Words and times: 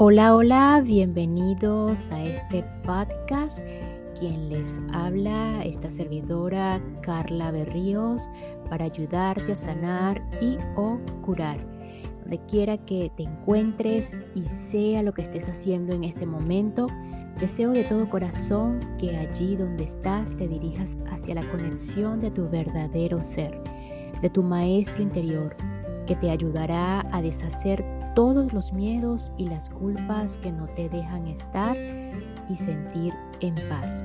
Hola, 0.00 0.36
hola, 0.36 0.80
bienvenidos 0.80 2.12
a 2.12 2.22
este 2.22 2.64
podcast. 2.84 3.66
Quien 4.16 4.48
les 4.48 4.80
habla, 4.92 5.60
esta 5.64 5.90
servidora 5.90 6.80
Carla 7.02 7.50
Berríos, 7.50 8.22
para 8.70 8.84
ayudarte 8.84 9.50
a 9.50 9.56
sanar 9.56 10.22
y 10.40 10.56
o 10.76 11.00
curar. 11.22 11.58
Donde 12.20 12.38
quiera 12.46 12.78
que 12.78 13.10
te 13.16 13.24
encuentres 13.24 14.16
y 14.36 14.44
sea 14.44 15.02
lo 15.02 15.12
que 15.12 15.22
estés 15.22 15.48
haciendo 15.48 15.96
en 15.96 16.04
este 16.04 16.26
momento, 16.26 16.86
deseo 17.40 17.72
de 17.72 17.82
todo 17.82 18.08
corazón 18.08 18.78
que 19.00 19.16
allí 19.16 19.56
donde 19.56 19.82
estás 19.82 20.36
te 20.36 20.46
dirijas 20.46 20.96
hacia 21.10 21.34
la 21.34 21.50
conexión 21.50 22.18
de 22.18 22.30
tu 22.30 22.48
verdadero 22.48 23.18
ser, 23.18 23.60
de 24.22 24.30
tu 24.30 24.44
maestro 24.44 25.02
interior, 25.02 25.56
que 26.06 26.14
te 26.14 26.30
ayudará 26.30 27.04
a 27.12 27.20
deshacer 27.20 27.97
todos 28.18 28.52
los 28.52 28.72
miedos 28.72 29.30
y 29.36 29.46
las 29.46 29.70
culpas 29.70 30.38
que 30.38 30.50
no 30.50 30.66
te 30.66 30.88
dejan 30.88 31.28
estar 31.28 31.76
y 32.48 32.56
sentir 32.56 33.14
en 33.38 33.54
paz. 33.68 34.04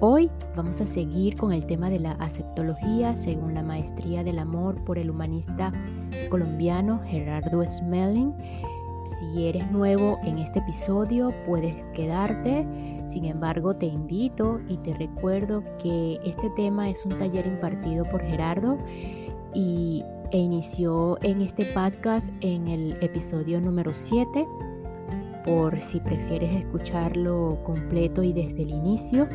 Hoy 0.00 0.30
vamos 0.54 0.82
a 0.82 0.84
seguir 0.84 1.36
con 1.36 1.50
el 1.50 1.64
tema 1.64 1.88
de 1.88 1.98
la 1.98 2.12
aceptología 2.20 3.14
según 3.14 3.54
la 3.54 3.62
maestría 3.62 4.22
del 4.22 4.38
amor 4.38 4.84
por 4.84 4.98
el 4.98 5.08
humanista 5.08 5.72
colombiano 6.28 7.00
Gerardo 7.06 7.64
Smelling. 7.64 8.34
Si 9.02 9.46
eres 9.46 9.70
nuevo 9.70 10.18
en 10.24 10.36
este 10.36 10.58
episodio 10.58 11.32
puedes 11.46 11.82
quedarte, 11.94 12.66
sin 13.06 13.24
embargo 13.24 13.74
te 13.74 13.86
invito 13.86 14.60
y 14.68 14.76
te 14.76 14.92
recuerdo 14.92 15.64
que 15.82 16.20
este 16.26 16.50
tema 16.50 16.90
es 16.90 17.02
un 17.06 17.16
taller 17.16 17.46
impartido 17.46 18.04
por 18.04 18.20
Gerardo 18.20 18.76
y 19.54 20.04
e 20.32 20.38
inició 20.38 21.18
en 21.22 21.42
este 21.42 21.66
podcast 21.66 22.32
en 22.40 22.66
el 22.66 22.96
episodio 23.02 23.60
número 23.60 23.92
7, 23.92 24.46
por 25.44 25.78
si 25.78 26.00
prefieres 26.00 26.54
escucharlo 26.54 27.62
completo 27.64 28.22
y 28.22 28.32
desde 28.32 28.62
el 28.62 28.70
inicio. 28.70 29.28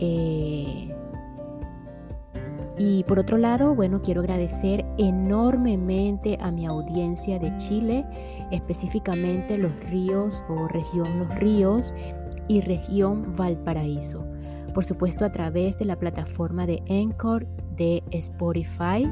Eh, 0.00 0.94
y 2.78 3.04
por 3.04 3.18
otro 3.18 3.36
lado, 3.36 3.74
bueno, 3.74 4.00
quiero 4.00 4.22
agradecer 4.22 4.86
enormemente 4.96 6.38
a 6.40 6.50
mi 6.52 6.64
audiencia 6.64 7.38
de 7.38 7.54
Chile, 7.58 8.06
específicamente 8.50 9.58
los 9.58 9.78
ríos 9.90 10.42
o 10.48 10.68
región 10.68 11.18
Los 11.18 11.34
Ríos 11.34 11.92
y 12.48 12.62
región 12.62 13.36
Valparaíso. 13.36 14.24
Por 14.72 14.84
supuesto 14.84 15.26
a 15.26 15.32
través 15.32 15.78
de 15.78 15.84
la 15.84 15.96
plataforma 15.96 16.66
de 16.66 16.82
Anchor 16.88 17.46
de 17.76 18.02
Spotify 18.10 19.04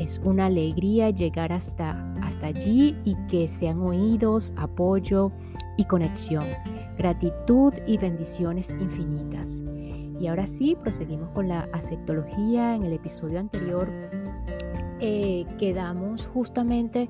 es 0.00 0.20
una 0.24 0.46
alegría 0.46 1.10
llegar 1.10 1.52
hasta, 1.52 1.90
hasta 2.22 2.46
allí 2.46 2.96
y 3.04 3.14
que 3.28 3.46
sean 3.46 3.80
oídos, 3.80 4.52
apoyo 4.56 5.30
y 5.76 5.84
conexión. 5.84 6.44
Gratitud 6.96 7.74
y 7.86 7.98
bendiciones 7.98 8.70
infinitas. 8.80 9.62
Y 10.18 10.26
ahora 10.26 10.46
sí, 10.46 10.76
proseguimos 10.82 11.28
con 11.30 11.48
la 11.48 11.68
aceptología. 11.72 12.74
En 12.74 12.84
el 12.84 12.94
episodio 12.94 13.40
anterior 13.40 13.90
eh, 15.00 15.44
quedamos 15.58 16.26
justamente 16.26 17.08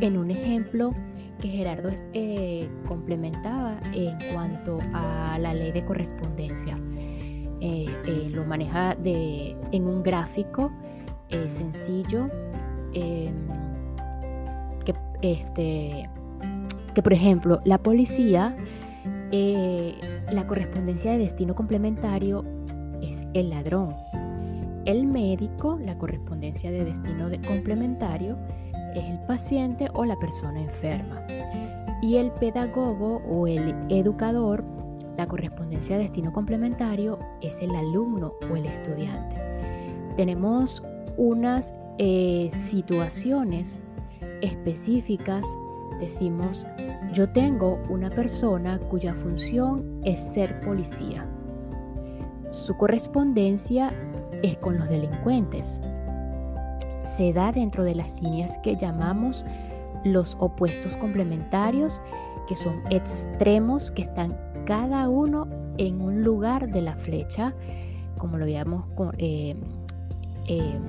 en 0.00 0.16
un 0.16 0.30
ejemplo 0.30 0.92
que 1.40 1.48
Gerardo 1.48 1.90
eh, 2.12 2.68
complementaba 2.86 3.80
en 3.92 4.16
cuanto 4.32 4.78
a 4.92 5.36
la 5.38 5.52
ley 5.52 5.72
de 5.72 5.84
correspondencia. 5.84 6.78
Eh, 7.60 8.28
lo 8.30 8.44
maneja 8.44 8.94
de, 8.94 9.56
en 9.72 9.86
un 9.86 10.02
gráfico 10.02 10.70
eh, 11.30 11.48
sencillo 11.48 12.28
em, 12.92 13.34
que, 14.84 14.94
este, 15.22 16.08
que, 16.94 17.02
por 17.02 17.12
ejemplo, 17.12 17.60
la 17.64 17.78
policía, 17.78 18.56
eh, 19.32 19.94
la 20.32 20.46
correspondencia 20.46 21.12
de 21.12 21.18
destino 21.18 21.54
complementario 21.54 22.44
es 23.02 23.24
el 23.34 23.50
ladrón. 23.50 23.94
El 24.86 25.06
médico, 25.06 25.78
la 25.84 25.96
correspondencia 25.98 26.70
de 26.70 26.84
destino 26.84 27.28
complementario 27.46 28.36
es 28.94 29.04
el 29.04 29.20
paciente 29.26 29.88
o 29.94 30.04
la 30.04 30.16
persona 30.16 30.60
enferma. 30.60 31.24
Y 32.02 32.16
el 32.16 32.30
pedagogo 32.32 33.22
o 33.28 33.46
el 33.46 33.74
educador, 33.90 34.64
la 35.16 35.26
correspondencia 35.26 35.96
de 35.96 36.04
destino 36.04 36.32
complementario 36.32 37.18
es 37.42 37.60
el 37.60 37.74
alumno 37.76 38.32
o 38.50 38.56
el 38.56 38.64
estudiante. 38.64 39.36
Tenemos 40.16 40.82
unas 41.16 41.74
eh, 41.98 42.48
situaciones 42.52 43.80
específicas, 44.40 45.44
decimos, 45.98 46.66
yo 47.12 47.28
tengo 47.28 47.78
una 47.88 48.10
persona 48.10 48.78
cuya 48.78 49.14
función 49.14 50.00
es 50.04 50.20
ser 50.20 50.60
policía. 50.60 51.26
Su 52.48 52.76
correspondencia 52.76 53.90
es 54.42 54.56
con 54.58 54.78
los 54.78 54.88
delincuentes. 54.88 55.80
Se 56.98 57.32
da 57.32 57.52
dentro 57.52 57.84
de 57.84 57.94
las 57.94 58.20
líneas 58.20 58.58
que 58.62 58.76
llamamos 58.76 59.44
los 60.04 60.36
opuestos 60.40 60.96
complementarios, 60.96 62.00
que 62.48 62.56
son 62.56 62.82
extremos 62.90 63.90
que 63.90 64.02
están 64.02 64.36
cada 64.66 65.08
uno 65.08 65.46
en 65.78 66.00
un 66.00 66.22
lugar 66.22 66.70
de 66.70 66.82
la 66.82 66.96
flecha, 66.96 67.54
como 68.18 68.36
lo 68.36 68.44
habíamos 68.44 68.84
eh, 69.18 69.56
eh, 70.50 70.80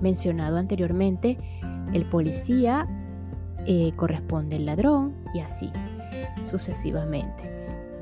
mencionado 0.00 0.56
anteriormente, 0.56 1.36
el 1.92 2.08
policía 2.08 2.88
eh, 3.66 3.92
corresponde 3.96 4.56
al 4.56 4.64
ladrón 4.64 5.14
y 5.34 5.40
así 5.40 5.70
sucesivamente. 6.42 7.44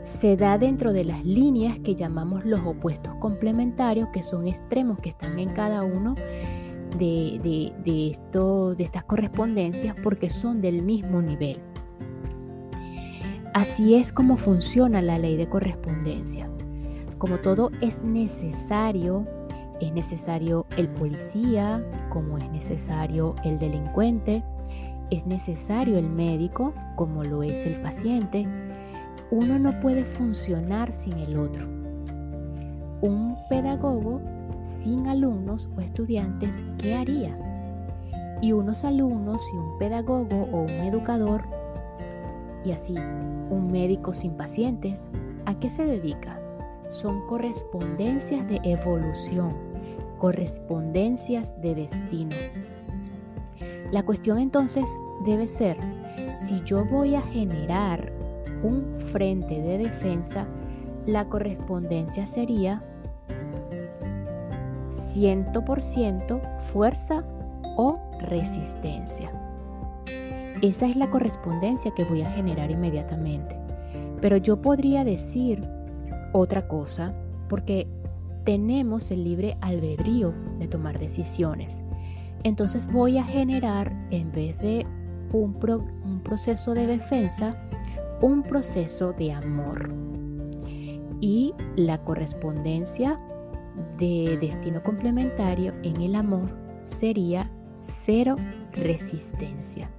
Se 0.03 0.37
da 0.37 0.59
dentro 0.59 0.93
de 0.93 1.05
las 1.05 1.25
líneas 1.25 1.81
que 1.81 1.97
llamamos 1.97 2.45
los 2.45 2.61
opuestos 2.65 3.13
complementarios, 3.17 4.11
que 4.13 4.23
son 4.23 4.47
extremos 4.47 5.01
que 5.01 5.09
están 5.09 5.41
en 5.41 5.49
cada 5.55 5.83
uno 5.83 6.15
de, 6.97 7.73
de, 7.85 8.09
esto, 8.09 8.77
de 8.77 8.85
estas 8.85 9.03
correspondencias 9.03 9.97
porque 10.05 10.31
son 10.31 10.61
del 10.61 10.83
mismo 10.83 11.21
nivel. 11.21 11.59
Así 13.55 13.97
es 13.97 14.13
como 14.13 14.37
funciona 14.37 15.03
la 15.03 15.19
ley 15.19 15.37
de 15.37 15.49
correspondencia. 15.49 16.49
Como 17.19 17.39
todo 17.39 17.73
es 17.81 18.05
necesario 18.05 19.27
es 19.81 19.93
necesario 19.93 20.67
el 20.77 20.89
policía, 20.89 21.85
como 22.09 22.39
es 22.39 22.51
necesario 22.51 23.35
el 23.45 23.59
delincuente, 23.59 24.43
es 25.11 25.27
necesario 25.27 25.99
el 25.99 26.09
médico, 26.09 26.73
como 26.97 27.23
lo 27.23 27.43
es 27.43 27.65
el 27.67 27.81
paciente. 27.81 28.47
Uno 29.31 29.59
no 29.59 29.79
puede 29.81 30.05
funcionar 30.05 30.93
sin 30.93 31.19
el 31.19 31.39
otro. 31.39 31.67
Un 33.03 33.37
pedagogo 33.49 34.21
sin 34.63 35.07
alumnos 35.07 35.69
o 35.77 35.81
estudiantes, 35.81 36.65
¿qué 36.79 36.95
haría? 36.95 37.39
Y 38.41 38.53
unos 38.53 38.85
alumnos 38.85 39.43
y 39.53 39.57
un 39.57 39.79
pedagogo 39.79 40.49
o 40.53 40.63
un 40.63 40.71
educador, 40.71 41.43
y 42.65 42.73
así, 42.73 42.97
un 42.97 43.69
médico 43.71 44.13
sin 44.13 44.33
pacientes, 44.33 45.09
¿a 45.45 45.59
qué 45.59 45.71
se 45.71 45.85
dedica? 45.85 46.41
Son 46.89 47.25
correspondencias 47.27 48.47
de 48.49 48.61
evolución 48.65 49.66
correspondencias 50.19 51.61
de 51.61 51.75
destino. 51.75 52.37
La 53.93 54.05
cuestión 54.05 54.39
entonces 54.39 54.91
debe 55.25 55.47
ser, 55.47 55.77
si 56.39 56.63
yo 56.65 56.85
voy 56.85 57.15
a 57.15 57.23
generar 57.23 58.13
un 58.63 58.97
frente 59.13 59.61
de 59.61 59.79
defensa, 59.79 60.47
la 61.07 61.29
correspondencia 61.29 62.27
sería 62.27 62.83
100% 64.91 66.61
fuerza 66.61 67.25
o 67.77 68.01
resistencia. 68.21 69.31
Esa 70.63 70.87
es 70.87 70.97
la 70.97 71.11
correspondencia 71.11 71.93
que 71.95 72.05
voy 72.05 72.23
a 72.23 72.31
generar 72.31 72.71
inmediatamente. 72.71 73.57
Pero 74.21 74.39
yo 74.39 74.61
podría 74.61 75.05
decir 75.05 75.69
otra 76.33 76.67
cosa 76.67 77.13
porque 77.49 77.87
tenemos 78.47 79.11
el 79.11 79.25
libre 79.25 79.59
albedrío 79.61 80.33
de 80.59 80.69
tomar 80.69 80.99
decisiones. 80.99 81.83
Entonces 82.45 82.91
voy 82.91 83.19
a 83.19 83.25
generar, 83.25 83.93
en 84.11 84.31
vez 84.31 84.59
de 84.61 84.87
un, 85.33 85.53
proceso 86.23 86.73
de 86.73 86.87
defensa, 86.87 87.61
un 88.23 88.43
proceso 88.45 89.13
de 89.13 89.33
amor. 89.33 89.93
Y 91.21 91.53
la 91.75 91.99
correspondencia 91.99 93.21
de 93.99 94.39
destino 94.41 94.83
complementario 94.83 95.75
en 95.83 96.01
el 96.01 96.15
amor 96.15 96.49
sería 96.85 97.51
cero 97.75 98.37
resistencia. 98.73 99.91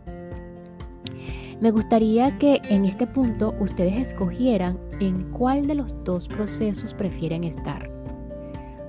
Me 1.60 1.72
gustaría 1.72 2.38
que 2.38 2.62
en 2.70 2.86
este 2.86 3.08
punto 3.08 3.56
ustedes 3.60 4.10
escogieran 4.10 4.80
en 5.02 5.32
cuál 5.32 5.68
de 5.68 5.76
los 5.76 5.94
dos 6.06 6.28
procesos 6.28 6.94
prefieren 6.94 7.44
estar 7.44 7.97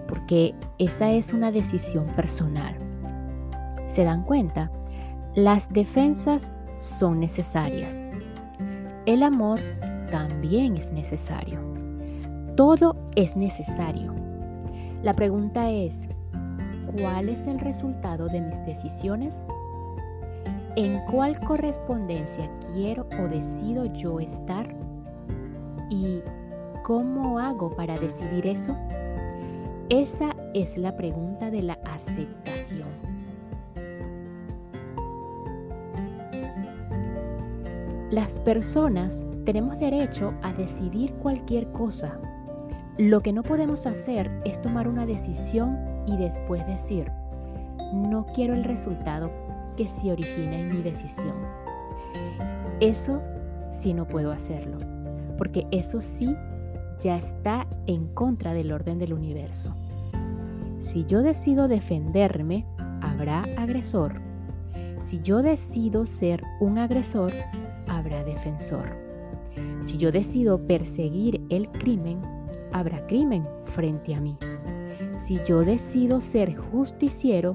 porque 0.09 0.55
esa 0.79 1.11
es 1.13 1.33
una 1.33 1.53
decisión 1.53 2.07
personal. 2.17 2.75
¿Se 3.87 4.05
dan 4.05 4.25
cuenta? 4.25 4.73
Las 5.35 5.69
defensas 5.73 6.53
son 6.77 7.21
necesarias. 7.21 8.09
El 9.07 9.23
amor 9.23 9.61
también 10.11 10.77
es 10.77 10.93
necesario. 10.93 11.61
Todo 12.57 12.97
es 13.15 13.37
necesario. 13.37 14.13
La 15.03 15.15
pregunta 15.15 15.71
es, 15.71 16.09
¿cuál 17.01 17.29
es 17.29 17.47
el 17.47 17.61
resultado 17.61 18.29
de 18.29 18.41
mis 18.41 18.65
decisiones? 18.67 19.41
¿En 20.75 21.01
cuál 21.11 21.39
correspondencia 21.41 22.51
quiero 22.73 23.07
o 23.21 23.29
decido 23.29 23.85
yo 23.95 24.21
estar? 24.21 24.75
¿Y 25.91 26.21
cómo 26.85 27.39
hago 27.39 27.71
para 27.71 27.95
decidir 27.95 28.47
eso? 28.47 28.77
Esa 29.90 30.37
es 30.52 30.76
la 30.76 30.94
pregunta 30.99 31.50
de 31.50 31.62
la 31.62 31.79
aceptación. 31.87 32.90
Las 38.11 38.38
personas 38.40 39.25
tenemos 39.46 39.79
derecho 39.79 40.35
a 40.43 40.52
decidir 40.52 41.14
cualquier 41.14 41.73
cosa. 41.73 42.20
Lo 42.99 43.23
que 43.23 43.32
no 43.32 43.43
podemos 43.43 43.87
hacer 43.87 44.31
es 44.44 44.61
tomar 44.61 44.88
una 44.88 45.06
decisión 45.06 45.79
y 46.06 46.19
después 46.19 46.67
decir, 46.67 47.11
no 47.94 48.26
quiero 48.35 48.52
el 48.52 48.64
resultado 48.64 49.31
que 49.79 49.87
se 49.87 50.12
origina 50.12 50.58
en 50.58 50.69
mi 50.69 50.82
decisión. 50.82 51.35
Eso 52.81 53.23
sí 53.70 53.94
no 53.94 54.06
puedo 54.06 54.32
hacerlo, 54.32 54.76
porque 55.38 55.67
eso 55.70 56.02
sí 56.02 56.37
ya 57.03 57.17
está 57.17 57.67
en 57.87 58.09
contra 58.15 58.53
del 58.53 58.73
orden 58.73 58.99
del 58.99 59.12
universo. 59.12 59.75
Si 60.79 61.05
yo 61.05 61.23
decido 61.23 61.69
defenderme, 61.69 62.67
habrá 63.00 63.43
agresor. 63.56 64.21
Si 65.00 65.21
yo 65.21 65.43
decido 65.43 66.06
ser 66.06 66.43
un 66.61 66.79
agresor, 66.79 67.33
habrá 67.87 68.25
defensor. 68.25 68.97
Si 69.81 69.97
yo 69.97 70.12
decido 70.12 70.67
perseguir 70.67 71.41
el 71.50 71.69
crimen, 71.71 72.21
habrá 72.73 73.06
crimen 73.06 73.47
frente 73.65 74.15
a 74.15 74.21
mí. 74.21 74.37
Si 75.17 75.41
yo 75.45 75.62
decido 75.62 76.21
ser 76.21 76.56
justiciero, 76.56 77.55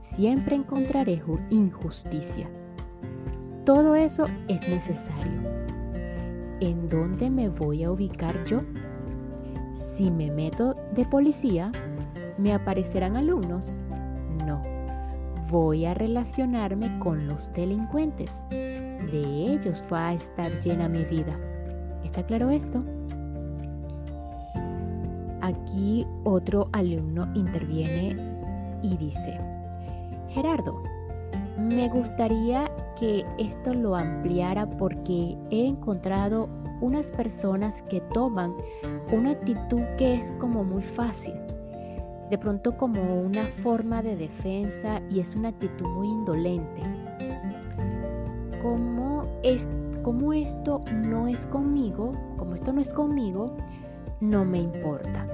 siempre 0.00 0.56
encontraré 0.56 1.22
injusticia. 1.50 2.48
Todo 3.64 3.94
eso 3.94 4.24
es 4.48 4.68
necesario. 4.68 5.61
¿En 6.62 6.88
dónde 6.88 7.28
me 7.28 7.48
voy 7.48 7.82
a 7.82 7.90
ubicar 7.90 8.44
yo? 8.44 8.60
Si 9.72 10.12
me 10.12 10.30
meto 10.30 10.76
de 10.94 11.04
policía, 11.04 11.72
¿me 12.38 12.54
aparecerán 12.54 13.16
alumnos? 13.16 13.76
No. 14.46 14.62
Voy 15.50 15.86
a 15.86 15.94
relacionarme 15.94 17.00
con 17.00 17.26
los 17.26 17.52
delincuentes. 17.52 18.44
De 18.48 19.54
ellos 19.54 19.82
va 19.92 20.10
a 20.10 20.12
estar 20.12 20.60
llena 20.60 20.88
mi 20.88 21.02
vida. 21.02 21.36
¿Está 22.04 22.24
claro 22.24 22.48
esto? 22.50 22.84
Aquí 25.40 26.06
otro 26.22 26.68
alumno 26.70 27.28
interviene 27.34 28.16
y 28.84 28.96
dice, 28.98 29.36
Gerardo, 30.28 30.80
me 31.58 31.88
gustaría 31.88 32.70
esto 33.38 33.74
lo 33.74 33.96
ampliara 33.96 34.68
porque 34.70 35.36
he 35.50 35.66
encontrado 35.66 36.48
unas 36.80 37.10
personas 37.10 37.82
que 37.84 38.00
toman 38.12 38.54
una 39.12 39.32
actitud 39.32 39.82
que 39.98 40.14
es 40.16 40.30
como 40.38 40.62
muy 40.62 40.82
fácil, 40.82 41.34
de 42.30 42.38
pronto 42.38 42.76
como 42.76 43.02
una 43.20 43.44
forma 43.62 44.02
de 44.02 44.16
defensa 44.16 45.00
y 45.10 45.20
es 45.20 45.34
una 45.34 45.48
actitud 45.48 45.86
muy 45.88 46.08
indolente. 46.08 46.82
Como, 48.62 49.22
es, 49.42 49.68
como 50.02 50.32
esto 50.32 50.80
no 51.04 51.26
es 51.26 51.46
conmigo, 51.46 52.12
como 52.36 52.54
esto 52.54 52.72
no 52.72 52.80
es 52.80 52.94
conmigo, 52.94 53.56
no 54.20 54.44
me 54.44 54.60
importa. 54.60 55.26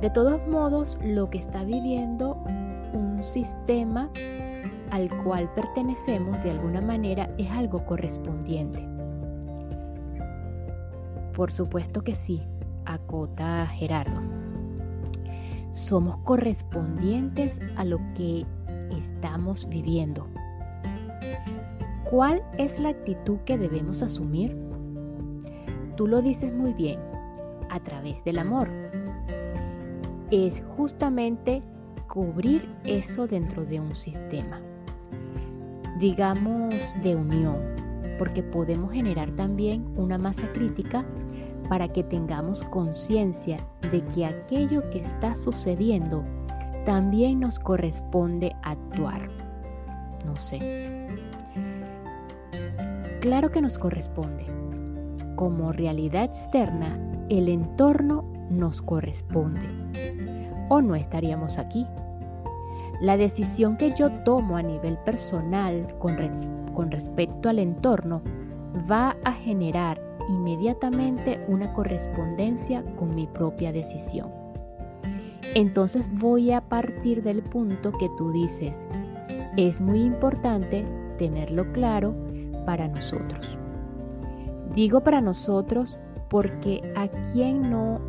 De 0.00 0.08
todos 0.10 0.40
modos, 0.48 0.96
lo 1.04 1.28
que 1.28 1.38
está 1.38 1.64
viviendo 1.64 2.38
un 2.94 3.22
sistema 3.22 4.08
al 4.90 5.08
cual 5.24 5.52
pertenecemos 5.54 6.42
de 6.42 6.50
alguna 6.50 6.80
manera 6.80 7.28
es 7.38 7.50
algo 7.50 7.84
correspondiente. 7.84 8.86
Por 11.34 11.50
supuesto 11.50 12.02
que 12.02 12.14
sí, 12.14 12.42
acota 12.84 13.66
Gerardo. 13.66 14.20
Somos 15.70 16.16
correspondientes 16.18 17.60
a 17.76 17.84
lo 17.84 17.98
que 18.14 18.44
estamos 18.96 19.68
viviendo. 19.68 20.26
¿Cuál 22.10 22.42
es 22.58 22.80
la 22.80 22.88
actitud 22.88 23.38
que 23.44 23.58
debemos 23.58 24.02
asumir? 24.02 24.56
Tú 25.96 26.06
lo 26.06 26.22
dices 26.22 26.52
muy 26.52 26.72
bien, 26.72 26.98
a 27.70 27.80
través 27.80 28.24
del 28.24 28.38
amor. 28.38 28.70
Es 30.30 30.62
justamente 30.76 31.62
cubrir 32.08 32.68
eso 32.84 33.26
dentro 33.26 33.64
de 33.64 33.80
un 33.80 33.94
sistema, 33.94 34.60
digamos 35.98 36.74
de 37.02 37.16
unión, 37.16 37.56
porque 38.18 38.42
podemos 38.42 38.92
generar 38.92 39.30
también 39.32 39.86
una 39.96 40.18
masa 40.18 40.50
crítica 40.52 41.04
para 41.68 41.88
que 41.88 42.02
tengamos 42.02 42.62
conciencia 42.62 43.58
de 43.90 44.02
que 44.06 44.26
aquello 44.26 44.88
que 44.90 44.98
está 45.00 45.36
sucediendo 45.36 46.24
también 46.84 47.40
nos 47.40 47.58
corresponde 47.58 48.54
actuar. 48.62 49.28
No 50.24 50.36
sé. 50.36 51.06
Claro 53.20 53.50
que 53.50 53.60
nos 53.60 53.78
corresponde. 53.78 54.46
Como 55.36 55.72
realidad 55.72 56.24
externa, 56.24 56.98
el 57.28 57.48
entorno 57.48 58.24
nos 58.50 58.80
corresponde. 58.80 59.60
O 60.68 60.80
no 60.80 60.94
estaríamos 60.94 61.58
aquí. 61.58 61.86
La 63.00 63.16
decisión 63.16 63.76
que 63.76 63.94
yo 63.94 64.10
tomo 64.24 64.56
a 64.56 64.62
nivel 64.62 64.98
personal 64.98 65.86
con, 65.98 66.16
con 66.74 66.90
respecto 66.90 67.48
al 67.48 67.58
entorno 67.58 68.22
va 68.90 69.16
a 69.24 69.32
generar 69.32 70.00
inmediatamente 70.28 71.44
una 71.48 71.72
correspondencia 71.72 72.82
con 72.96 73.14
mi 73.14 73.26
propia 73.26 73.72
decisión. 73.72 74.30
Entonces 75.54 76.12
voy 76.18 76.52
a 76.52 76.60
partir 76.60 77.22
del 77.22 77.42
punto 77.42 77.92
que 77.92 78.10
tú 78.18 78.32
dices, 78.32 78.86
es 79.56 79.80
muy 79.80 80.00
importante 80.02 80.84
tenerlo 81.18 81.72
claro 81.72 82.14
para 82.66 82.88
nosotros. 82.88 83.56
Digo 84.74 85.02
para 85.02 85.20
nosotros 85.20 85.98
porque 86.28 86.92
a 86.96 87.08
quien 87.32 87.70
no 87.70 88.00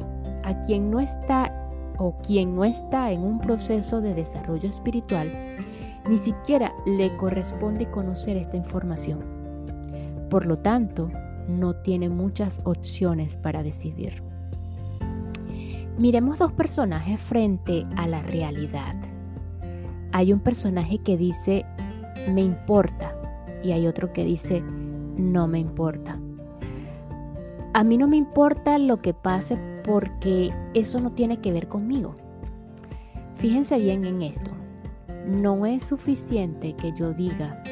a 0.44 0.62
quien 0.64 0.90
no 0.90 1.00
está 1.00 1.59
o 2.00 2.16
quien 2.26 2.56
no 2.56 2.64
está 2.64 3.12
en 3.12 3.22
un 3.22 3.40
proceso 3.40 4.02
de 4.02 4.14
desarrollo 4.14 4.70
espiritual, 4.70 5.30
ni 6.08 6.18
siquiera 6.18 6.74
le 6.86 7.16
corresponde 7.18 7.92
conocer 7.92 8.38
esta 8.38 8.58
información. 8.58 9.20
Por 10.30 10.46
lo 10.46 10.58
tanto, 10.58 11.12
no 11.48 11.76
tiene 11.76 12.10
muchas 12.10 12.62
opciones 12.64 13.38
para 13.38 13.64
decidir. 13.64 14.24
Miremos 15.98 16.40
dos 16.40 16.54
personajes 16.54 17.20
frente 17.20 17.86
a 17.98 18.08
la 18.08 18.22
realidad. 18.22 18.96
Hay 20.14 20.32
un 20.32 20.40
personaje 20.40 21.00
que 21.00 21.18
dice, 21.18 21.66
me 22.34 22.42
importa, 22.42 23.14
y 23.64 23.74
hay 23.74 23.86
otro 23.86 24.14
que 24.14 24.24
dice, 24.24 24.62
no 24.62 25.48
me 25.48 25.60
importa. 25.60 26.18
A 27.74 27.84
mí 27.84 27.98
no 27.98 28.08
me 28.08 28.18
importa 28.18 28.78
lo 28.78 29.02
que 29.02 29.14
pase 29.14 29.58
porque 29.90 30.52
eso 30.76 31.00
no 31.00 31.14
tiene 31.14 31.42
que 31.42 31.52
ver 31.52 31.68
conmigo. 31.68 32.16
Fíjense 33.38 33.80
bien 33.80 34.06
en 34.06 34.22
esto. 34.22 34.52
No 35.26 35.66
es 35.66 35.84
suficiente 35.84 36.76
que 36.76 36.94
yo 36.94 37.12
diga, 37.12 37.64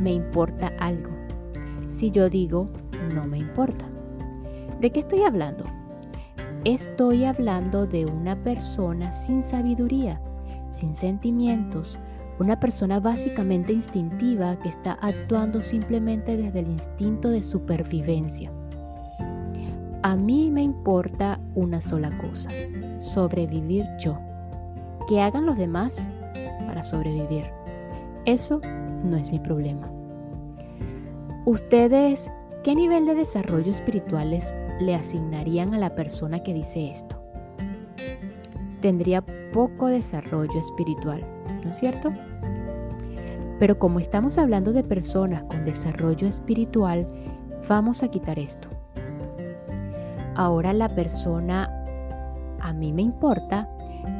me 0.00 0.12
importa 0.12 0.72
algo. 0.78 1.10
Si 1.88 2.12
yo 2.12 2.30
digo, 2.30 2.70
no 3.16 3.24
me 3.24 3.38
importa. 3.38 3.84
¿De 4.80 4.92
qué 4.92 5.00
estoy 5.00 5.24
hablando? 5.24 5.64
Estoy 6.64 7.24
hablando 7.24 7.84
de 7.84 8.06
una 8.06 8.40
persona 8.44 9.10
sin 9.10 9.42
sabiduría, 9.42 10.20
sin 10.70 10.94
sentimientos, 10.94 11.98
una 12.38 12.60
persona 12.60 13.00
básicamente 13.00 13.72
instintiva 13.72 14.56
que 14.60 14.68
está 14.68 14.92
actuando 15.02 15.60
simplemente 15.62 16.36
desde 16.36 16.60
el 16.60 16.68
instinto 16.68 17.28
de 17.28 17.42
supervivencia. 17.42 18.52
A 20.02 20.16
mí 20.16 20.50
me 20.50 20.62
importa 20.62 21.38
una 21.54 21.80
sola 21.80 22.10
cosa, 22.18 22.48
sobrevivir 22.98 23.86
yo. 23.98 24.18
Que 25.08 25.20
hagan 25.20 25.46
los 25.46 25.56
demás 25.56 26.08
para 26.66 26.82
sobrevivir. 26.82 27.44
Eso 28.24 28.60
no 29.04 29.16
es 29.16 29.30
mi 29.30 29.38
problema. 29.38 29.90
Ustedes 31.44 32.30
¿Qué 32.62 32.74
nivel 32.74 33.06
de 33.06 33.14
desarrollo 33.14 33.70
espirituales 33.70 34.54
le 34.80 34.94
asignarían 34.94 35.72
a 35.72 35.78
la 35.78 35.94
persona 35.94 36.42
que 36.42 36.52
dice 36.52 36.90
esto? 36.90 37.16
Tendría 38.82 39.24
poco 39.50 39.86
desarrollo 39.86 40.60
espiritual, 40.60 41.24
¿no 41.64 41.70
es 41.70 41.76
cierto? 41.76 42.12
Pero 43.58 43.78
como 43.78 43.98
estamos 43.98 44.36
hablando 44.36 44.74
de 44.74 44.82
personas 44.82 45.42
con 45.44 45.64
desarrollo 45.64 46.28
espiritual, 46.28 47.08
Vamos 47.68 48.02
a 48.02 48.08
quitar 48.08 48.38
esto. 48.38 48.68
Ahora 50.40 50.72
la 50.72 50.88
persona 50.88 51.68
a 52.60 52.72
mí 52.72 52.94
me 52.94 53.02
importa 53.02 53.68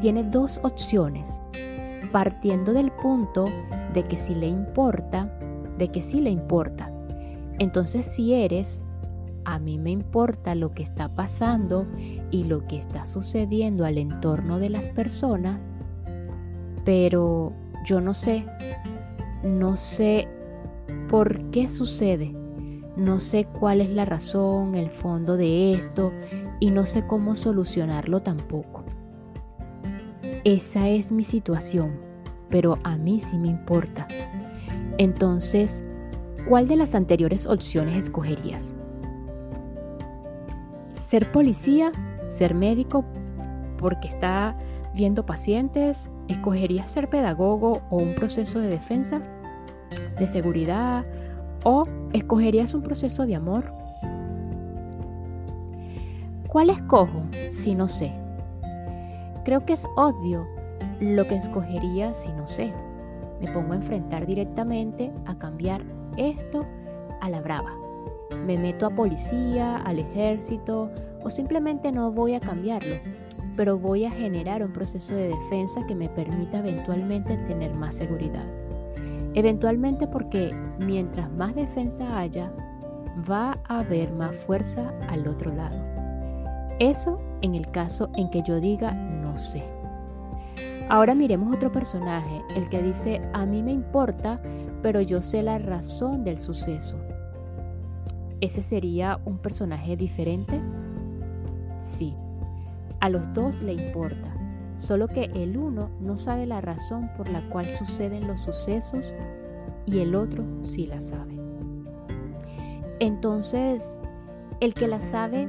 tiene 0.02 0.22
dos 0.22 0.60
opciones, 0.62 1.40
partiendo 2.12 2.74
del 2.74 2.92
punto 2.92 3.46
de 3.94 4.02
que 4.06 4.18
si 4.18 4.34
le 4.34 4.46
importa, 4.46 5.32
de 5.78 5.88
que 5.88 6.02
sí 6.02 6.20
le 6.20 6.28
importa. 6.28 6.92
Entonces 7.58 8.04
si 8.04 8.34
eres, 8.34 8.84
a 9.46 9.58
mí 9.58 9.78
me 9.78 9.92
importa 9.92 10.54
lo 10.54 10.74
que 10.74 10.82
está 10.82 11.08
pasando 11.08 11.86
y 12.30 12.44
lo 12.44 12.66
que 12.66 12.76
está 12.76 13.06
sucediendo 13.06 13.86
al 13.86 13.96
entorno 13.96 14.58
de 14.58 14.68
las 14.68 14.90
personas, 14.90 15.58
pero 16.84 17.54
yo 17.86 18.02
no 18.02 18.12
sé, 18.12 18.44
no 19.42 19.74
sé 19.74 20.28
por 21.08 21.50
qué 21.50 21.66
sucede, 21.66 22.36
no 23.00 23.18
sé 23.18 23.46
cuál 23.46 23.80
es 23.80 23.88
la 23.88 24.04
razón, 24.04 24.74
el 24.74 24.90
fondo 24.90 25.38
de 25.38 25.70
esto 25.70 26.12
y 26.60 26.70
no 26.70 26.84
sé 26.84 27.06
cómo 27.06 27.34
solucionarlo 27.34 28.20
tampoco. 28.20 28.84
Esa 30.44 30.86
es 30.88 31.10
mi 31.10 31.24
situación, 31.24 31.98
pero 32.50 32.76
a 32.84 32.96
mí 32.96 33.18
sí 33.18 33.38
me 33.38 33.48
importa. 33.48 34.06
Entonces, 34.98 35.82
¿cuál 36.46 36.68
de 36.68 36.76
las 36.76 36.94
anteriores 36.94 37.46
opciones 37.46 37.96
escogerías? 37.96 38.74
¿Ser 40.94 41.32
policía? 41.32 41.92
¿Ser 42.28 42.54
médico 42.54 43.04
porque 43.78 44.08
está 44.08 44.56
viendo 44.94 45.24
pacientes? 45.24 46.10
¿Escogerías 46.28 46.92
ser 46.92 47.08
pedagogo 47.08 47.80
o 47.88 47.96
un 47.96 48.14
proceso 48.14 48.60
de 48.60 48.68
defensa? 48.68 49.22
¿De 50.18 50.26
seguridad? 50.26 51.06
¿O 51.64 51.84
escogerías 52.12 52.72
un 52.72 52.82
proceso 52.82 53.26
de 53.26 53.36
amor? 53.36 53.72
¿Cuál 56.48 56.70
escojo 56.70 57.22
si 57.50 57.74
no 57.74 57.86
sé? 57.86 58.12
Creo 59.44 59.64
que 59.66 59.74
es 59.74 59.86
obvio 59.96 60.46
lo 61.00 61.26
que 61.28 61.36
escogería 61.36 62.14
si 62.14 62.30
no 62.30 62.48
sé. 62.48 62.72
Me 63.40 63.50
pongo 63.52 63.72
a 63.72 63.76
enfrentar 63.76 64.26
directamente 64.26 65.12
a 65.26 65.38
cambiar 65.38 65.82
esto 66.16 66.66
a 67.20 67.28
la 67.28 67.40
brava. 67.40 67.72
Me 68.46 68.56
meto 68.56 68.86
a 68.86 68.90
policía, 68.90 69.76
al 69.76 69.98
ejército 69.98 70.90
o 71.22 71.30
simplemente 71.30 71.92
no 71.92 72.10
voy 72.10 72.34
a 72.34 72.40
cambiarlo, 72.40 72.96
pero 73.56 73.78
voy 73.78 74.06
a 74.06 74.10
generar 74.10 74.62
un 74.62 74.72
proceso 74.72 75.14
de 75.14 75.28
defensa 75.28 75.86
que 75.86 75.94
me 75.94 76.08
permita 76.08 76.58
eventualmente 76.58 77.36
tener 77.36 77.74
más 77.74 77.96
seguridad. 77.96 78.46
Eventualmente 79.34 80.06
porque 80.06 80.54
mientras 80.84 81.30
más 81.32 81.54
defensa 81.54 82.18
haya, 82.18 82.52
va 83.30 83.54
a 83.68 83.80
haber 83.80 84.12
más 84.12 84.34
fuerza 84.34 84.92
al 85.08 85.26
otro 85.26 85.54
lado. 85.54 85.78
Eso 86.78 87.20
en 87.42 87.54
el 87.54 87.70
caso 87.70 88.10
en 88.16 88.30
que 88.30 88.42
yo 88.42 88.60
diga 88.60 88.92
no 88.92 89.36
sé. 89.36 89.62
Ahora 90.88 91.14
miremos 91.14 91.54
otro 91.54 91.70
personaje, 91.70 92.42
el 92.56 92.68
que 92.68 92.82
dice 92.82 93.20
a 93.32 93.46
mí 93.46 93.62
me 93.62 93.72
importa, 93.72 94.40
pero 94.82 95.00
yo 95.00 95.22
sé 95.22 95.42
la 95.42 95.58
razón 95.58 96.24
del 96.24 96.40
suceso. 96.40 96.96
¿Ese 98.40 98.62
sería 98.62 99.20
un 99.24 99.38
personaje 99.38 99.96
diferente? 99.96 100.60
Sí, 101.80 102.14
a 103.00 103.08
los 103.08 103.32
dos 103.34 103.60
le 103.62 103.74
importa, 103.74 104.34
solo 104.80 105.08
que 105.08 105.24
el 105.34 105.58
uno 105.58 105.90
no 106.00 106.16
sabe 106.16 106.46
la 106.46 106.60
razón 106.62 107.10
por 107.16 107.28
la 107.28 107.46
cual 107.50 107.66
suceden 107.66 108.26
los 108.26 108.40
sucesos 108.40 109.14
y 109.84 110.00
el 110.00 110.14
otro 110.14 110.42
sí 110.62 110.86
la 110.86 111.00
sabe. 111.00 111.38
Entonces, 112.98 113.98
el 114.60 114.72
que 114.72 114.88
la 114.88 114.98
sabe, 114.98 115.46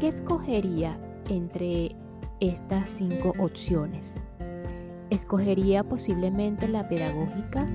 ¿qué 0.00 0.08
escogería 0.08 0.98
entre 1.28 1.94
estas 2.40 2.88
cinco 2.88 3.34
opciones? 3.38 4.16
¿Escogería 5.10 5.84
posiblemente 5.84 6.66
la 6.66 6.88
pedagógica 6.88 7.66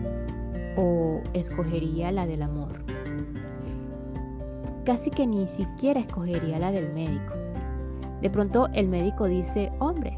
o 0.76 1.22
escogería 1.34 2.12
la 2.12 2.26
del 2.26 2.42
amor? 2.42 2.84
Casi 4.86 5.12
que 5.12 5.28
ni 5.28 5.46
siquiera 5.46 6.00
escogería 6.00 6.58
la 6.58 6.72
del 6.72 6.92
médico. 6.94 7.34
De 8.22 8.30
pronto 8.32 8.68
el 8.74 8.88
médico 8.88 9.26
dice, 9.26 9.72
hombre, 9.80 10.18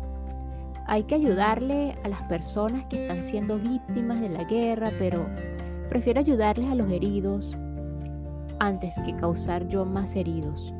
hay 0.91 1.03
que 1.03 1.15
ayudarle 1.15 1.95
a 2.03 2.09
las 2.09 2.21
personas 2.23 2.83
que 2.87 3.03
están 3.03 3.23
siendo 3.23 3.57
víctimas 3.57 4.19
de 4.19 4.27
la 4.27 4.43
guerra, 4.43 4.91
pero 4.99 5.25
prefiero 5.87 6.19
ayudarles 6.19 6.69
a 6.69 6.75
los 6.75 6.91
heridos 6.91 7.57
antes 8.59 8.93
que 9.05 9.15
causar 9.15 9.65
yo 9.69 9.85
más 9.85 10.17
heridos. 10.17 10.73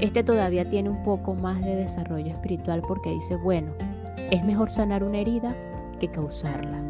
Este 0.00 0.24
todavía 0.24 0.66
tiene 0.70 0.88
un 0.88 1.02
poco 1.02 1.34
más 1.34 1.60
de 1.60 1.76
desarrollo 1.76 2.32
espiritual 2.32 2.80
porque 2.88 3.10
dice, 3.10 3.36
bueno, 3.36 3.70
es 4.30 4.42
mejor 4.46 4.70
sanar 4.70 5.04
una 5.04 5.18
herida 5.18 5.54
que 6.00 6.08
causarla. 6.10 6.80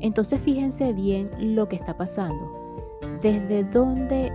Entonces 0.00 0.38
fíjense 0.38 0.92
bien 0.92 1.30
lo 1.38 1.66
que 1.66 1.76
está 1.76 1.96
pasando. 1.96 2.92
¿Desde 3.22 3.64
dónde 3.64 4.30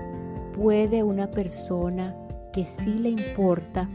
puede 0.55 1.03
una 1.03 1.29
persona 1.29 2.15
que 2.53 2.65
sí 2.65 2.95
le 2.95 3.09
importa 3.09 3.87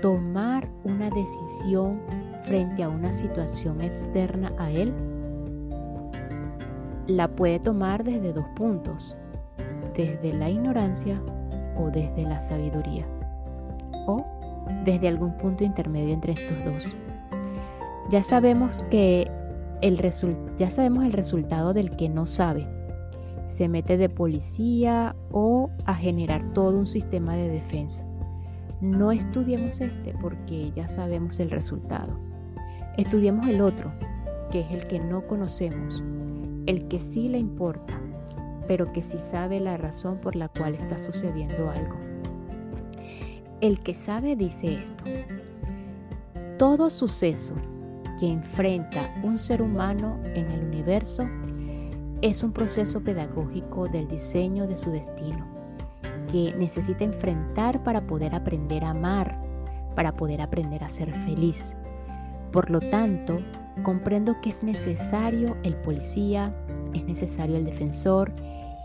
tomar 0.00 0.66
una 0.84 1.10
decisión 1.10 2.00
frente 2.44 2.82
a 2.82 2.88
una 2.88 3.12
situación 3.12 3.80
externa 3.80 4.50
a 4.58 4.70
él? 4.70 4.92
La 7.06 7.28
puede 7.28 7.60
tomar 7.60 8.04
desde 8.04 8.32
dos 8.32 8.46
puntos, 8.56 9.16
desde 9.96 10.32
la 10.32 10.50
ignorancia 10.50 11.20
o 11.78 11.90
desde 11.90 12.22
la 12.22 12.40
sabiduría, 12.40 13.06
o 14.06 14.24
desde 14.84 15.08
algún 15.08 15.36
punto 15.36 15.64
intermedio 15.64 16.14
entre 16.14 16.32
estos 16.32 16.64
dos. 16.64 16.96
Ya 18.10 18.22
sabemos 18.22 18.84
que 18.90 19.30
el 19.82 19.98
ya 20.56 20.70
sabemos 20.70 21.04
el 21.04 21.12
resultado 21.12 21.72
del 21.74 21.90
que 21.90 22.08
no 22.08 22.26
sabe. 22.26 22.66
Se 23.44 23.68
mete 23.68 23.96
de 23.96 24.08
policía 24.08 25.14
o 25.30 25.70
a 25.84 25.94
generar 25.94 26.52
todo 26.52 26.78
un 26.78 26.86
sistema 26.86 27.36
de 27.36 27.48
defensa. 27.48 28.04
No 28.80 29.10
estudiemos 29.10 29.80
este 29.80 30.12
porque 30.20 30.70
ya 30.72 30.86
sabemos 30.86 31.40
el 31.40 31.50
resultado. 31.50 32.18
Estudiemos 32.98 33.46
el 33.46 33.60
otro, 33.60 33.90
que 34.50 34.60
es 34.60 34.70
el 34.70 34.86
que 34.86 34.98
no 34.98 35.26
conocemos, 35.26 36.02
el 36.66 36.86
que 36.88 37.00
sí 37.00 37.28
le 37.28 37.38
importa, 37.38 37.98
pero 38.68 38.92
que 38.92 39.02
sí 39.02 39.18
sabe 39.18 39.60
la 39.60 39.76
razón 39.76 40.18
por 40.18 40.36
la 40.36 40.48
cual 40.48 40.74
está 40.74 40.98
sucediendo 40.98 41.70
algo. 41.70 41.96
El 43.60 43.80
que 43.80 43.94
sabe 43.94 44.36
dice 44.36 44.74
esto. 44.82 45.04
Todo 46.58 46.90
suceso 46.90 47.54
que 48.20 48.28
enfrenta 48.30 49.14
un 49.22 49.38
ser 49.38 49.62
humano 49.62 50.18
en 50.34 50.50
el 50.50 50.64
universo 50.64 51.26
es 52.22 52.42
un 52.42 52.52
proceso 52.52 53.00
pedagógico 53.02 53.88
del 53.88 54.08
diseño 54.08 54.66
de 54.66 54.76
su 54.76 54.90
destino, 54.90 55.46
que 56.26 56.54
necesita 56.56 57.04
enfrentar 57.04 57.82
para 57.82 58.06
poder 58.06 58.34
aprender 58.34 58.84
a 58.84 58.90
amar, 58.90 59.40
para 59.94 60.12
poder 60.12 60.40
aprender 60.40 60.84
a 60.84 60.88
ser 60.88 61.12
feliz. 61.24 61.76
Por 62.52 62.70
lo 62.70 62.80
tanto, 62.80 63.38
comprendo 63.82 64.40
que 64.40 64.50
es 64.50 64.62
necesario 64.62 65.56
el 65.62 65.76
policía, 65.76 66.54
es 66.94 67.04
necesario 67.04 67.56
el 67.56 67.64
defensor 67.64 68.32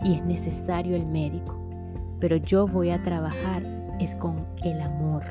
y 0.02 0.14
es 0.14 0.24
necesario 0.24 0.96
el 0.96 1.06
médico, 1.06 1.60
pero 2.20 2.36
yo 2.36 2.66
voy 2.66 2.90
a 2.90 3.02
trabajar 3.02 3.62
es 4.00 4.14
con 4.16 4.36
el 4.62 4.80
amor. 4.80 5.22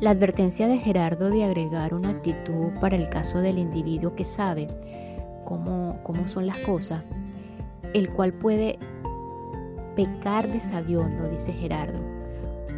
La 0.00 0.10
advertencia 0.10 0.68
de 0.68 0.76
Gerardo 0.76 1.30
de 1.30 1.44
agregar 1.44 1.94
una 1.94 2.10
actitud 2.10 2.68
para 2.80 2.96
el 2.96 3.08
caso 3.08 3.40
del 3.40 3.58
individuo 3.58 4.14
que 4.14 4.24
sabe 4.24 4.68
cómo, 5.46 5.98
cómo 6.02 6.28
son 6.28 6.46
las 6.46 6.58
cosas, 6.58 7.02
el 7.94 8.10
cual 8.10 8.34
puede 8.34 8.78
pecar 9.94 10.46
de 10.46 10.60
sabiondo, 10.60 11.28
dice 11.30 11.52
Gerardo, 11.54 11.98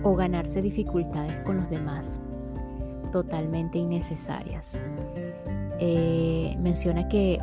o 0.04 0.14
ganarse 0.14 0.62
dificultades 0.62 1.34
con 1.44 1.56
los 1.56 1.68
demás, 1.68 2.20
totalmente 3.10 3.78
innecesarias. 3.78 4.80
Eh, 5.80 6.56
menciona 6.60 7.08
que 7.08 7.40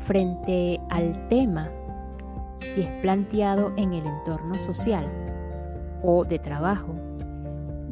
frente 0.00 0.80
al 0.90 1.28
tema, 1.28 1.68
si 2.56 2.82
es 2.82 2.90
planteado 3.00 3.72
en 3.76 3.94
el 3.94 4.06
entorno 4.06 4.54
social 4.54 5.06
o 6.02 6.24
de 6.24 6.38
trabajo, 6.38 6.94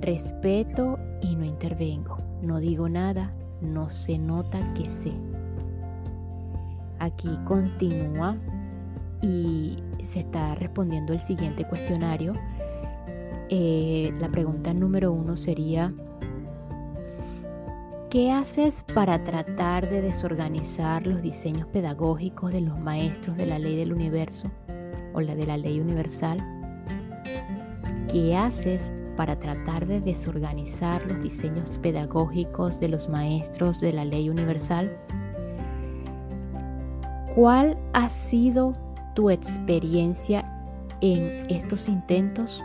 respeto 0.01 0.99
y 1.21 1.37
no 1.37 1.45
intervengo. 1.45 2.19
No 2.43 2.59
digo 2.59 2.89
nada, 2.89 3.33
no 3.61 3.91
se 3.91 4.19
nota 4.19 4.59
que 4.75 4.87
sé. 4.87 5.13
Aquí 6.99 7.29
continúa 7.45 8.37
y 9.23 9.77
se 10.03 10.21
está 10.21 10.55
respondiendo 10.55 11.13
el 11.13 11.21
siguiente 11.21 11.65
cuestionario. 11.65 12.33
Eh, 13.49 14.13
la 14.19 14.29
pregunta 14.29 14.73
número 14.73 15.13
uno 15.13 15.37
sería, 15.37 15.93
¿Qué 18.17 18.31
haces 18.31 18.85
para 18.95 19.23
tratar 19.25 19.91
de 19.91 20.01
desorganizar 20.01 21.07
los 21.07 21.21
diseños 21.23 21.67
pedagógicos 21.67 22.53
de 22.53 22.61
los 22.61 22.79
maestros 22.79 23.37
de 23.37 23.47
la 23.47 23.59
ley 23.59 23.77
del 23.77 23.93
universo 23.93 24.49
o 25.13 25.21
la 25.21 25.35
de 25.35 25.45
la 25.45 25.57
ley 25.57 25.81
universal? 25.81 26.39
¿Qué 28.11 28.37
haces 28.37 28.93
para 29.17 29.39
tratar 29.39 29.87
de 29.87 30.01
desorganizar 30.01 31.05
los 31.11 31.23
diseños 31.23 31.79
pedagógicos 31.79 32.79
de 32.79 32.89
los 32.89 33.09
maestros 33.09 33.81
de 33.81 33.93
la 33.93 34.05
ley 34.05 34.31
universal? 34.31 34.97
¿Cuál 37.37 37.77
ha 37.93 38.09
sido 38.09 38.73
tu 39.15 39.29
experiencia 39.29 40.43
en 41.03 41.45
estos 41.51 41.87
intentos? 41.87 42.65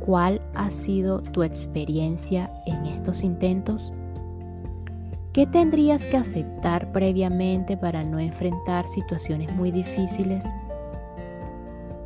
¿Cuál 0.00 0.40
ha 0.54 0.70
sido 0.70 1.20
tu 1.20 1.42
experiencia 1.42 2.50
en 2.64 2.86
estos 2.86 3.24
intentos? 3.24 3.92
¿Qué 5.34 5.46
tendrías 5.46 6.06
que 6.06 6.16
aceptar 6.16 6.90
previamente 6.90 7.76
para 7.76 8.02
no 8.02 8.18
enfrentar 8.18 8.88
situaciones 8.88 9.54
muy 9.54 9.70
difíciles? 9.70 10.48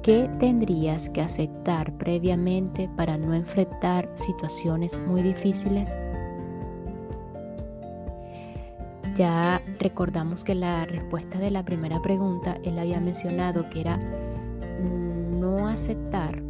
¿Qué 0.02 0.28
tendrías 0.40 1.08
que 1.10 1.20
aceptar 1.20 1.92
previamente 1.92 2.90
para 2.96 3.16
no 3.16 3.34
enfrentar 3.34 4.10
situaciones 4.16 4.98
muy 5.06 5.22
difíciles? 5.22 5.96
Ya 9.14 9.60
recordamos 9.78 10.42
que 10.42 10.54
la 10.54 10.86
respuesta 10.86 11.38
de 11.38 11.50
la 11.50 11.64
primera 11.64 12.00
pregunta, 12.00 12.56
él 12.64 12.78
había 12.78 12.98
mencionado 12.98 13.68
que 13.68 13.80
era 13.80 13.98
no 13.98 15.66
aceptar 15.68 16.40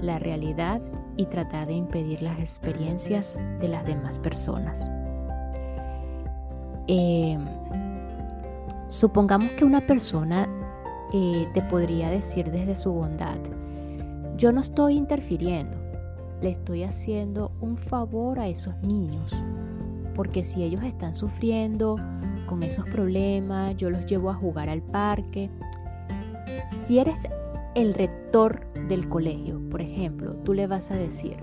la 0.00 0.18
realidad 0.18 0.80
y 1.16 1.26
tratar 1.26 1.66
de 1.66 1.74
impedir 1.74 2.22
las 2.22 2.38
experiencias 2.38 3.38
de 3.60 3.68
las 3.68 3.84
demás 3.84 4.18
personas. 4.18 4.90
Eh, 6.86 7.38
supongamos 8.88 9.50
que 9.52 9.64
una 9.64 9.80
persona 9.80 10.46
eh, 11.12 11.48
te 11.54 11.62
podría 11.62 12.10
decir 12.10 12.50
desde 12.50 12.76
su 12.76 12.92
bondad, 12.92 13.38
yo 14.36 14.52
no 14.52 14.60
estoy 14.60 14.96
interfiriendo, 14.96 15.76
le 16.42 16.50
estoy 16.50 16.84
haciendo 16.84 17.52
un 17.60 17.76
favor 17.76 18.38
a 18.38 18.48
esos 18.48 18.76
niños, 18.82 19.32
porque 20.14 20.42
si 20.42 20.62
ellos 20.62 20.82
están 20.82 21.14
sufriendo 21.14 21.96
con 22.46 22.62
esos 22.62 22.88
problemas, 22.88 23.76
yo 23.76 23.90
los 23.90 24.06
llevo 24.06 24.30
a 24.30 24.34
jugar 24.34 24.68
al 24.68 24.82
parque. 24.82 25.50
Si 26.84 26.98
eres 26.98 27.28
el 27.74 27.94
rector 27.94 28.66
del 28.88 29.08
colegio, 29.08 29.60
por 29.70 29.80
ejemplo, 29.80 30.34
tú 30.44 30.54
le 30.54 30.66
vas 30.66 30.90
a 30.90 30.96
decir, 30.96 31.36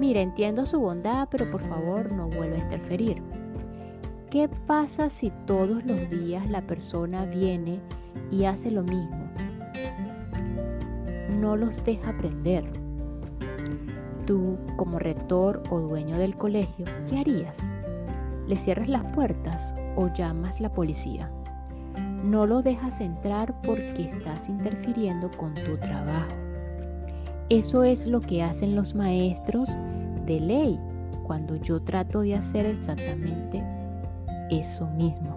mira, 0.00 0.20
entiendo 0.20 0.66
su 0.66 0.80
bondad, 0.80 1.28
pero 1.30 1.50
por 1.50 1.60
favor 1.60 2.12
no 2.12 2.28
vuelva 2.28 2.56
a 2.56 2.60
interferir. 2.60 3.22
¿Qué 4.30 4.48
pasa 4.66 5.10
si 5.10 5.30
todos 5.46 5.84
los 5.84 6.08
días 6.08 6.48
la 6.48 6.62
persona 6.62 7.26
viene 7.26 7.80
y 8.30 8.44
hace 8.44 8.70
lo 8.70 8.82
mismo? 8.82 9.30
No 11.38 11.56
los 11.56 11.84
deja 11.84 12.10
aprender. 12.10 12.64
Tú, 14.26 14.56
como 14.76 14.98
rector 14.98 15.62
o 15.70 15.80
dueño 15.80 16.16
del 16.16 16.36
colegio, 16.36 16.86
¿qué 17.08 17.18
harías? 17.18 17.71
¿Le 18.52 18.58
cierras 18.58 18.90
las 18.90 19.02
puertas 19.14 19.74
o 19.96 20.08
llamas 20.08 20.60
la 20.60 20.68
policía? 20.68 21.30
No 22.22 22.44
lo 22.44 22.60
dejas 22.60 23.00
entrar 23.00 23.54
porque 23.62 24.02
estás 24.02 24.46
interfiriendo 24.46 25.30
con 25.38 25.54
tu 25.54 25.78
trabajo. 25.78 26.34
Eso 27.48 27.82
es 27.82 28.06
lo 28.06 28.20
que 28.20 28.42
hacen 28.42 28.76
los 28.76 28.94
maestros 28.94 29.74
de 30.26 30.38
ley 30.38 30.78
cuando 31.22 31.56
yo 31.56 31.80
trato 31.80 32.20
de 32.20 32.34
hacer 32.34 32.66
exactamente 32.66 33.64
eso 34.50 34.86
mismo. 34.98 35.34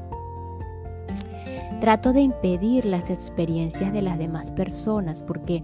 Trato 1.80 2.12
de 2.12 2.20
impedir 2.20 2.84
las 2.84 3.10
experiencias 3.10 3.94
de 3.94 4.02
las 4.02 4.18
demás 4.18 4.52
personas 4.52 5.22
porque 5.22 5.64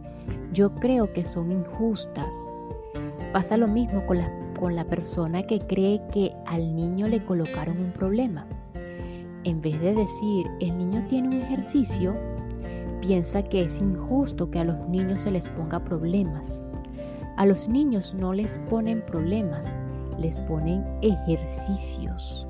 yo 0.53 0.73
creo 0.75 1.11
que 1.11 1.25
son 1.25 1.51
injustas. 1.51 2.33
Pasa 3.33 3.57
lo 3.57 3.67
mismo 3.67 4.05
con 4.05 4.19
la, 4.19 4.31
con 4.61 4.75
la 4.75 4.85
persona 4.85 5.41
que 5.41 5.57
cree 5.57 5.99
que 6.13 6.35
al 6.45 6.75
niño 6.75 7.07
le 7.07 7.25
colocaron 7.25 7.79
un 7.79 7.91
problema. 7.91 8.45
En 9.43 9.59
vez 9.59 9.81
de 9.81 9.95
decir, 9.95 10.45
el 10.59 10.77
niño 10.77 11.03
tiene 11.09 11.29
un 11.29 11.41
ejercicio, 11.41 12.15
piensa 13.01 13.41
que 13.41 13.63
es 13.63 13.81
injusto 13.81 14.51
que 14.51 14.59
a 14.59 14.63
los 14.63 14.87
niños 14.87 15.21
se 15.21 15.31
les 15.31 15.49
ponga 15.49 15.83
problemas. 15.83 16.61
A 17.37 17.47
los 17.47 17.67
niños 17.67 18.13
no 18.13 18.33
les 18.33 18.59
ponen 18.69 19.03
problemas, 19.03 19.75
les 20.19 20.37
ponen 20.37 20.85
ejercicios. 21.01 22.45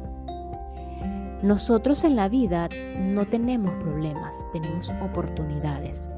Nosotros 1.44 2.04
en 2.04 2.18
la 2.18 2.28
vida 2.28 2.68
no 3.00 3.26
tenemos 3.26 3.72
problemas, 3.76 4.46
tenemos 4.52 4.94
oportunidades. 5.02 6.10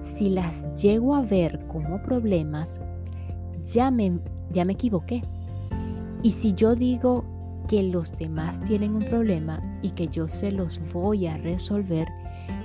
Si 0.00 0.30
las 0.30 0.80
llego 0.80 1.14
a 1.14 1.20
ver 1.20 1.60
como 1.66 2.02
problemas, 2.02 2.80
ya 3.62 3.90
me, 3.90 4.18
ya 4.50 4.64
me 4.64 4.74
equivoqué. 4.74 5.22
Y 6.22 6.32
si 6.32 6.52
yo 6.52 6.74
digo, 6.74 7.24
que 7.70 7.84
los 7.84 8.18
demás 8.18 8.60
tienen 8.64 8.96
un 8.96 9.04
problema 9.04 9.60
y 9.80 9.90
que 9.90 10.08
yo 10.08 10.26
se 10.26 10.50
los 10.50 10.80
voy 10.92 11.28
a 11.28 11.36
resolver, 11.36 12.08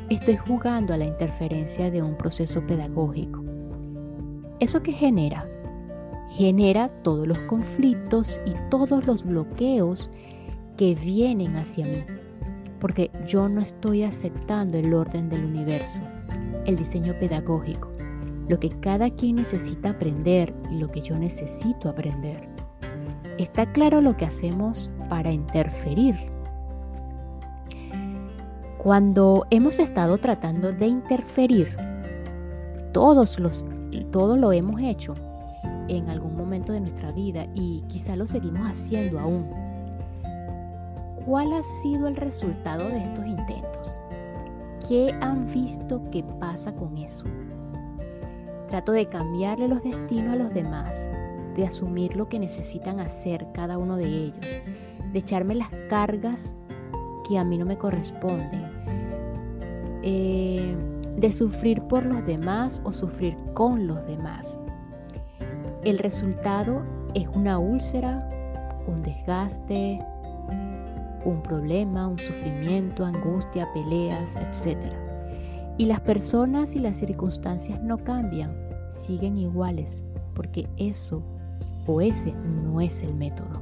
estoy 0.10 0.36
jugando 0.36 0.96
a 0.96 0.98
la 0.98 1.06
interferencia 1.06 1.92
de 1.92 2.02
un 2.02 2.18
proceso 2.18 2.66
pedagógico. 2.66 3.44
¿Eso 4.60 4.82
qué 4.82 4.94
genera? 4.94 5.48
Genera 6.32 6.90
todos 7.04 7.28
los 7.28 7.38
conflictos 7.42 8.42
y 8.48 8.54
todos 8.72 9.06
los 9.06 9.24
bloqueos 9.24 10.10
que 10.76 10.96
vienen 10.96 11.56
hacia 11.56 11.86
mí, 11.86 12.04
porque 12.80 13.12
yo 13.28 13.48
no 13.48 13.62
estoy 13.62 14.02
aceptando 14.02 14.80
el 14.80 14.92
orden 14.92 15.30
del 15.30 15.46
universo, 15.46 16.02
el 16.66 16.78
diseño 16.78 17.14
pedagógico, 17.20 17.95
lo 18.48 18.60
que 18.60 18.70
cada 18.70 19.10
quien 19.10 19.38
necesita 19.38 19.92
aprender 19.92 20.54
y 20.72 20.76
lo 20.76 20.92
que 20.92 21.02
yo 21.02 21.18
necesito 21.18 21.90
aprender. 21.90 22.48
Está 23.38 23.72
claro 23.72 24.02
lo 24.02 24.16
que 24.16 24.26
hacemos 24.26 24.90
para 25.10 25.32
interferir. 25.32 26.16
Cuando 28.78 29.46
hemos 29.50 29.80
estado 29.80 30.18
tratando 30.20 30.72
de 30.72 30.88
interferir, 30.88 31.76
todos 32.94 33.40
los, 33.40 33.66
todo 34.12 34.38
lo 34.38 34.54
hemos 34.54 34.80
hecho 34.82 35.16
en 35.88 36.10
algún 36.10 36.38
momento 36.38 36.72
de 36.72 36.80
nuestra 36.80 37.12
vida 37.12 37.48
y 37.56 37.84
quizá 37.88 38.16
lo 38.16 38.26
seguimos 38.28 38.68
haciendo 38.70 39.20
aún. 39.20 39.46
¿Cuál 41.26 41.54
ha 41.54 41.64
sido 41.64 42.08
el 42.08 42.16
resultado 42.16 42.88
de 42.88 43.04
estos 43.04 43.26
intentos? 43.26 43.92
¿Qué 44.88 45.12
han 45.20 45.48
visto 45.52 46.02
que 46.12 46.24
pasa 46.40 46.74
con 46.76 46.98
eso? 46.98 47.26
Trato 48.70 48.92
de 48.92 49.08
cambiarle 49.08 49.68
los 49.68 49.84
destinos 49.84 50.34
a 50.34 50.36
los 50.36 50.54
demás, 50.54 51.10
de 51.56 51.66
asumir 51.66 52.16
lo 52.16 52.28
que 52.28 52.40
necesitan 52.40 53.00
hacer 53.00 53.48
cada 53.54 53.78
uno 53.78 53.96
de 53.96 54.06
ellos, 54.08 54.48
de 55.12 55.20
echarme 55.20 55.56
las 55.56 55.70
cargas 55.90 56.58
que 57.28 57.38
a 57.38 57.44
mí 57.44 57.58
no 57.58 57.66
me 57.66 57.78
corresponden, 57.78 58.72
eh, 60.04 60.76
de 61.18 61.32
sufrir 61.32 61.82
por 61.84 62.06
los 62.06 62.26
demás 62.26 62.82
o 62.84 62.92
sufrir 62.92 63.38
con 63.54 63.88
los 63.88 64.06
demás. 64.06 64.60
El 65.84 66.00
resultado 66.00 66.82
es 67.14 67.28
una 67.30 67.60
úlcera, 67.60 68.28
un 68.88 69.02
desgaste, 69.04 70.00
un 71.24 71.42
problema, 71.42 72.08
un 72.08 72.20
sufrimiento, 72.20 73.06
angustia, 73.06 73.68
peleas, 73.74 74.36
etc. 74.36 75.05
Y 75.78 75.86
las 75.86 76.00
personas 76.02 76.76
y 76.76 76.80
las 76.80 76.98
circunstancias 76.98 77.82
no 77.84 77.98
cambian, 77.98 78.56
siguen 78.90 79.38
iguales, 79.38 80.02
porque 80.34 80.70
eso 80.78 81.22
o 81.86 82.02
ese 82.02 82.34
no 82.34 82.82
es 82.82 83.02
el 83.02 83.14
método. 83.14 83.62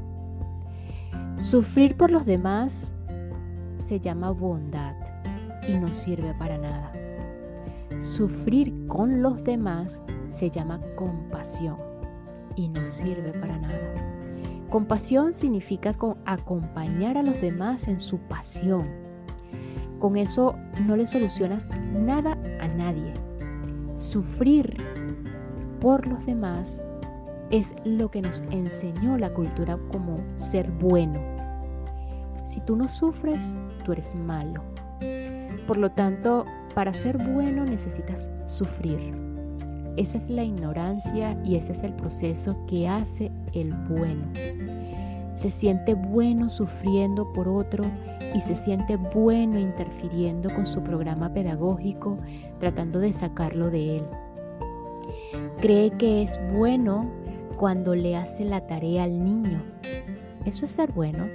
Sufrir 1.38 1.98
por 1.98 2.12
los 2.12 2.26
demás 2.26 2.94
se 3.76 4.00
llama 4.00 4.32
bondad 4.32 4.96
y 5.68 5.74
no 5.78 5.88
sirve 5.88 6.34
para 6.36 6.58
nada. 6.58 6.92
Sufrir 8.00 8.88
con 8.88 9.22
los 9.22 9.44
demás 9.44 10.02
se 10.30 10.50
llama 10.50 10.80
compasión 10.96 11.78
y 12.56 12.68
no 12.70 12.88
sirve 12.88 13.32
para 13.40 13.58
nada. 13.58 13.94
Compasión 14.70 15.34
significa 15.34 15.94
acompañar 16.26 17.18
a 17.18 17.24
los 17.24 17.40
demás 17.42 17.88
en 17.88 18.00
su 18.00 18.18
pasión. 18.18 19.03
Con 20.04 20.18
eso 20.18 20.58
no 20.86 20.98
le 20.98 21.08
solucionas 21.08 21.70
nada 21.94 22.38
a 22.60 22.68
nadie. 22.68 23.14
Sufrir 23.96 24.76
por 25.80 26.06
los 26.06 26.26
demás 26.26 26.82
es 27.52 27.74
lo 27.86 28.12
que 28.12 28.22
nos 28.22 28.42
enseñó 28.52 29.18
la 29.18 29.34
cultura 29.34 29.80
como 29.94 30.20
ser 30.36 30.70
bueno. 30.72 31.22
Si 32.44 32.60
tú 32.66 32.76
no 32.76 32.90
sufres, 32.90 33.58
tú 33.86 33.94
eres 33.94 34.14
malo. 34.14 34.62
Por 35.68 35.78
lo 35.78 35.90
tanto, 35.90 36.44
para 36.76 36.94
ser 36.94 37.18
bueno 37.18 37.64
necesitas 37.64 38.30
sufrir. 38.46 39.00
esa 39.96 40.18
es 40.18 40.30
la 40.30 40.44
ignorancia 40.44 41.42
y 41.46 41.56
ese 41.56 41.72
es 41.72 41.82
el 41.82 41.94
proceso 41.94 42.58
que 42.68 42.90
hace 42.90 43.32
el 43.54 43.74
bueno. 43.88 44.26
Se 45.34 45.50
siente 45.50 45.94
bueno 45.94 46.50
sufriendo 46.50 47.32
por 47.32 47.48
otro 47.48 47.86
y 48.34 48.40
se 48.40 48.56
siente 48.56 48.96
bueno 48.96 49.60
interfiriendo 49.60 50.54
con 50.54 50.66
su 50.66 50.82
programa 50.82 51.34
pedagógico, 51.34 52.18
tratando 52.60 53.00
de 53.00 53.14
sacarlo 53.14 53.70
de 53.70 53.98
él. 53.98 54.04
Cree 55.60 55.92
que 55.92 56.22
es 56.22 56.40
bueno 56.54 57.10
cuando 57.58 57.96
le 57.96 58.16
hace 58.16 58.44
la 58.44 58.66
tarea 58.68 59.04
al 59.04 59.24
niño. 59.24 59.62
Eso 60.46 60.66
es 60.66 60.72
ser 60.72 60.92
bueno. 60.92 61.26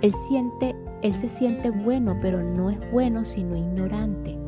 Él 0.00 0.12
siente, 0.12 0.76
él 1.02 1.14
se 1.14 1.28
siente 1.28 1.70
bueno, 1.70 2.18
pero 2.20 2.42
no 2.42 2.70
es 2.70 2.78
bueno 2.92 3.24
sino 3.24 3.56
ignorante. 3.56 4.38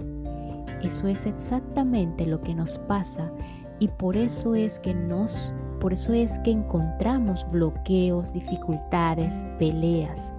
Eso 0.83 1.09
es 1.09 1.27
exactamente 1.27 2.27
lo 2.27 2.41
que 2.43 2.55
nos 2.55 2.79
pasa 2.79 3.33
y 3.79 3.89
por 3.89 4.17
eso 4.17 4.55
es 4.55 4.79
que 4.81 4.95
nos 4.95 5.55
por 5.81 5.93
eso 5.93 6.15
es 6.15 6.39
que 6.39 6.51
encontramos 6.51 7.47
bloqueos, 7.51 8.33
dificultades, 8.33 9.45
peleas, 9.59 10.33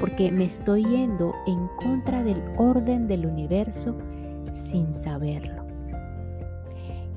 porque 0.00 0.30
me 0.30 0.44
estoy 0.44 0.84
yendo 0.84 1.34
en 1.46 1.68
contra 1.82 2.22
del 2.22 2.42
orden 2.56 3.06
del 3.06 3.26
universo 3.26 3.96
sin 4.54 4.92
saberlo. 4.94 5.64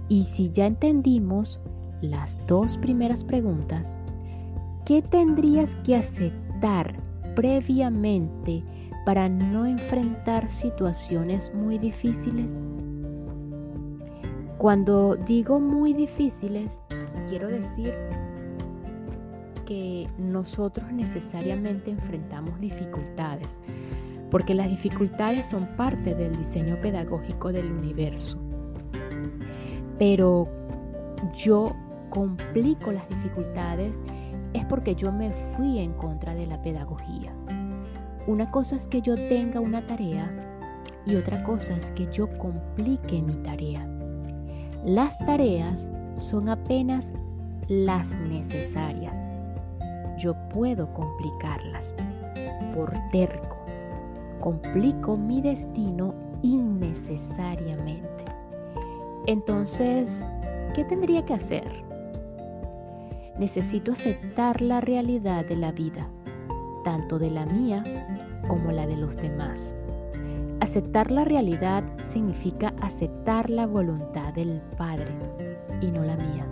Y 0.07 0.23
si 0.23 0.51
ya 0.51 0.67
entendimos 0.67 1.59
las 2.01 2.37
dos 2.47 2.77
primeras 2.77 3.23
preguntas, 3.23 3.97
¿qué 4.85 5.01
tendrías 5.01 5.75
que 5.77 5.95
aceptar 5.95 6.95
previamente 7.35 8.63
para 9.05 9.29
no 9.29 9.65
enfrentar 9.65 10.47
situaciones 10.47 11.53
muy 11.53 11.77
difíciles? 11.77 12.63
Cuando 14.57 15.15
digo 15.15 15.59
muy 15.59 15.93
difíciles, 15.93 16.79
quiero 17.27 17.47
decir 17.47 17.93
que 19.65 20.07
nosotros 20.17 20.91
necesariamente 20.91 21.91
enfrentamos 21.91 22.59
dificultades, 22.59 23.59
porque 24.31 24.53
las 24.53 24.69
dificultades 24.69 25.47
son 25.47 25.67
parte 25.75 26.15
del 26.15 26.35
diseño 26.37 26.79
pedagógico 26.81 27.51
del 27.51 27.71
universo. 27.71 28.37
Pero 29.97 30.47
yo 31.33 31.75
complico 32.09 32.91
las 32.91 33.07
dificultades 33.09 34.01
es 34.53 34.65
porque 34.65 34.95
yo 34.95 35.11
me 35.11 35.31
fui 35.31 35.79
en 35.79 35.93
contra 35.93 36.33
de 36.33 36.47
la 36.47 36.61
pedagogía. 36.61 37.33
Una 38.27 38.49
cosa 38.51 38.75
es 38.75 38.87
que 38.87 39.01
yo 39.01 39.15
tenga 39.15 39.59
una 39.59 39.85
tarea 39.85 40.31
y 41.05 41.15
otra 41.15 41.43
cosa 41.43 41.75
es 41.75 41.91
que 41.91 42.07
yo 42.11 42.27
complique 42.37 43.21
mi 43.21 43.35
tarea. 43.35 43.87
Las 44.83 45.17
tareas 45.19 45.89
son 46.15 46.49
apenas 46.49 47.13
las 47.67 48.09
necesarias. 48.21 49.24
Yo 50.17 50.35
puedo 50.49 50.93
complicarlas 50.93 51.95
por 52.73 52.93
terco. 53.11 53.57
Complico 54.39 55.17
mi 55.17 55.41
destino 55.41 56.13
innecesariamente. 56.41 58.25
Entonces, 59.27 60.25
¿qué 60.75 60.83
tendría 60.83 61.25
que 61.25 61.33
hacer? 61.33 61.83
Necesito 63.39 63.91
aceptar 63.93 64.61
la 64.61 64.81
realidad 64.81 65.45
de 65.45 65.57
la 65.57 65.71
vida, 65.71 66.07
tanto 66.83 67.19
de 67.19 67.31
la 67.31 67.45
mía 67.45 67.83
como 68.47 68.71
la 68.71 68.85
de 68.85 68.97
los 68.97 69.17
demás. 69.17 69.75
Aceptar 70.61 71.11
la 71.11 71.25
realidad 71.25 71.83
significa 72.03 72.73
aceptar 72.81 73.49
la 73.49 73.65
voluntad 73.67 74.33
del 74.33 74.61
Padre 74.77 75.11
y 75.81 75.91
no 75.91 76.03
la 76.03 76.15
mía. 76.15 76.47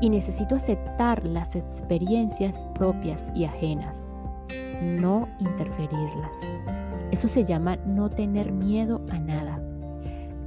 Y 0.00 0.10
necesito 0.10 0.56
aceptar 0.56 1.24
las 1.26 1.56
experiencias 1.56 2.66
propias 2.74 3.30
y 3.34 3.44
ajenas, 3.44 4.06
no 4.82 5.28
interferirlas. 5.38 6.36
Eso 7.10 7.28
se 7.28 7.44
llama 7.44 7.76
no 7.86 8.08
tener 8.08 8.52
miedo 8.52 9.02
a 9.10 9.18
nada. 9.18 9.60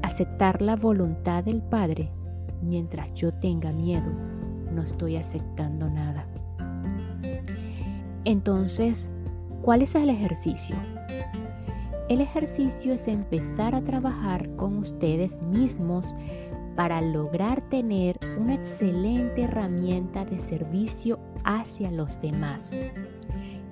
Aceptar 0.01 0.61
la 0.61 0.75
voluntad 0.75 1.43
del 1.43 1.61
Padre 1.61 2.09
mientras 2.61 3.13
yo 3.13 3.33
tenga 3.33 3.71
miedo, 3.71 4.11
no 4.71 4.81
estoy 4.81 5.17
aceptando 5.17 5.89
nada. 5.89 6.25
Entonces, 8.25 9.11
¿cuál 9.61 9.81
es 9.81 9.95
el 9.95 10.09
ejercicio? 10.09 10.75
El 12.09 12.21
ejercicio 12.21 12.93
es 12.93 13.07
empezar 13.07 13.75
a 13.75 13.83
trabajar 13.83 14.49
con 14.55 14.77
ustedes 14.77 15.41
mismos 15.41 16.13
para 16.75 17.01
lograr 17.01 17.61
tener 17.69 18.17
una 18.37 18.55
excelente 18.55 19.43
herramienta 19.43 20.25
de 20.25 20.39
servicio 20.39 21.19
hacia 21.43 21.91
los 21.91 22.19
demás. 22.21 22.75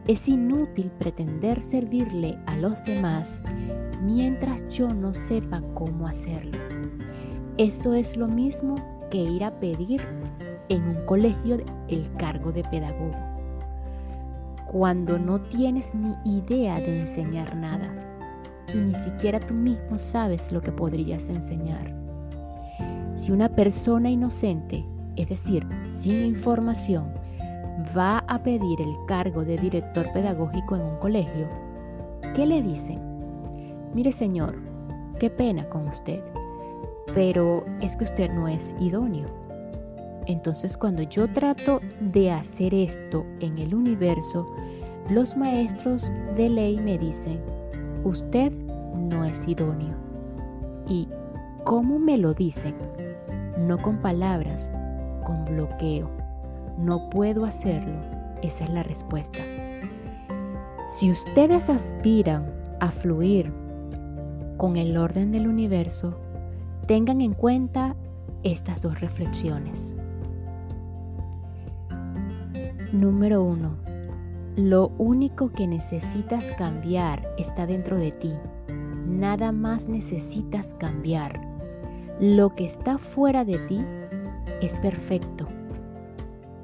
Es 0.07 0.27
inútil 0.27 0.91
pretender 0.97 1.61
servirle 1.61 2.37
a 2.47 2.57
los 2.57 2.83
demás 2.85 3.41
mientras 4.03 4.67
yo 4.69 4.87
no 4.87 5.13
sepa 5.13 5.61
cómo 5.73 6.07
hacerlo. 6.07 6.57
Esto 7.57 7.93
es 7.93 8.17
lo 8.17 8.27
mismo 8.27 8.75
que 9.09 9.19
ir 9.19 9.43
a 9.43 9.59
pedir 9.59 10.01
en 10.69 10.83
un 10.83 11.05
colegio 11.05 11.57
el 11.89 12.11
cargo 12.17 12.51
de 12.51 12.63
pedagogo, 12.63 13.15
cuando 14.71 15.19
no 15.19 15.41
tienes 15.41 15.93
ni 15.93 16.15
idea 16.23 16.79
de 16.79 17.01
enseñar 17.01 17.55
nada 17.55 17.93
y 18.73 18.77
ni 18.77 18.95
siquiera 18.95 19.39
tú 19.39 19.53
mismo 19.53 19.97
sabes 19.97 20.51
lo 20.51 20.61
que 20.61 20.71
podrías 20.71 21.27
enseñar. 21.27 22.00
Si 23.13 23.32
una 23.32 23.50
persona 23.50 24.10
inocente, 24.10 24.86
es 25.15 25.30
decir, 25.30 25.67
sin 25.86 26.26
información, 26.26 27.12
va 27.97 28.19
a 28.28 28.41
pedir 28.41 28.82
el 28.82 28.95
cargo 29.08 29.43
de 29.43 29.58
director 29.58 30.12
pedagógico 30.13 30.76
en 30.76 30.82
un 30.84 30.97
colegio, 30.97 31.47
¿qué 32.36 32.45
le 32.45 32.62
dicen? 32.62 33.00
Mire 33.93 34.12
señor, 34.12 34.56
qué 35.19 35.30
pena 35.30 35.67
con 35.69 35.88
usted, 35.88 36.21
pero 37.13 37.65
es 37.82 37.97
que 37.97 38.06
usted 38.06 38.32
no 38.32 38.47
es 38.47 38.76
idóneo. 38.80 39.28
Entonces 40.28 40.78
cuando 40.78 41.02
yo 41.04 41.28
trato 41.28 41.82
de 42.00 42.32
hacer 42.32 42.74
esto 42.74 43.26
en 43.39 43.58
el 43.58 43.76
universo, 43.76 44.47
los 45.10 45.36
maestros 45.36 46.13
de 46.38 46.50
ley 46.50 46.78
me 46.78 46.97
dicen, 46.97 47.41
usted 48.04 48.54
no 48.95 49.26
es 49.26 49.47
idóneo. 49.47 49.95
¿Y 50.88 51.10
cómo 51.63 52.00
me 52.00 52.17
lo 52.17 52.34
dicen? 52.34 52.76
No 53.67 53.78
con 53.78 53.97
palabras, 53.97 54.71
con 55.24 55.45
bloqueo. 55.45 56.10
No 56.78 57.10
puedo 57.10 57.45
hacerlo. 57.45 58.00
Esa 58.41 58.63
es 58.63 58.69
la 58.71 58.84
respuesta. 58.84 59.39
Si 60.88 61.12
ustedes 61.12 61.69
aspiran 61.69 62.52
a 62.80 62.91
fluir 62.91 63.54
con 64.58 64.78
el 64.78 64.97
orden 64.97 65.32
del 65.32 65.47
universo, 65.47 66.19
tengan 66.88 67.21
en 67.21 67.34
cuenta 67.34 67.95
estas 68.43 68.82
dos 68.82 69.00
reflexiones. 69.00 69.95
Número 72.91 73.43
uno, 73.43 73.78
lo 74.56 74.89
único 74.97 75.52
que 75.52 75.67
necesitas 75.67 76.52
cambiar 76.58 77.34
está 77.38 77.65
dentro 77.65 77.97
de 77.97 78.12
ti. 78.12 78.34
Nada 79.08 79.52
más 79.52 79.88
necesitas 79.88 80.74
cambiar. 80.80 81.50
Lo 82.21 82.53
que 82.53 82.65
está 82.65 82.99
fuera 82.99 83.43
de 83.43 83.57
ti 83.67 83.84
es 84.62 84.77
perfecto. 84.77 85.47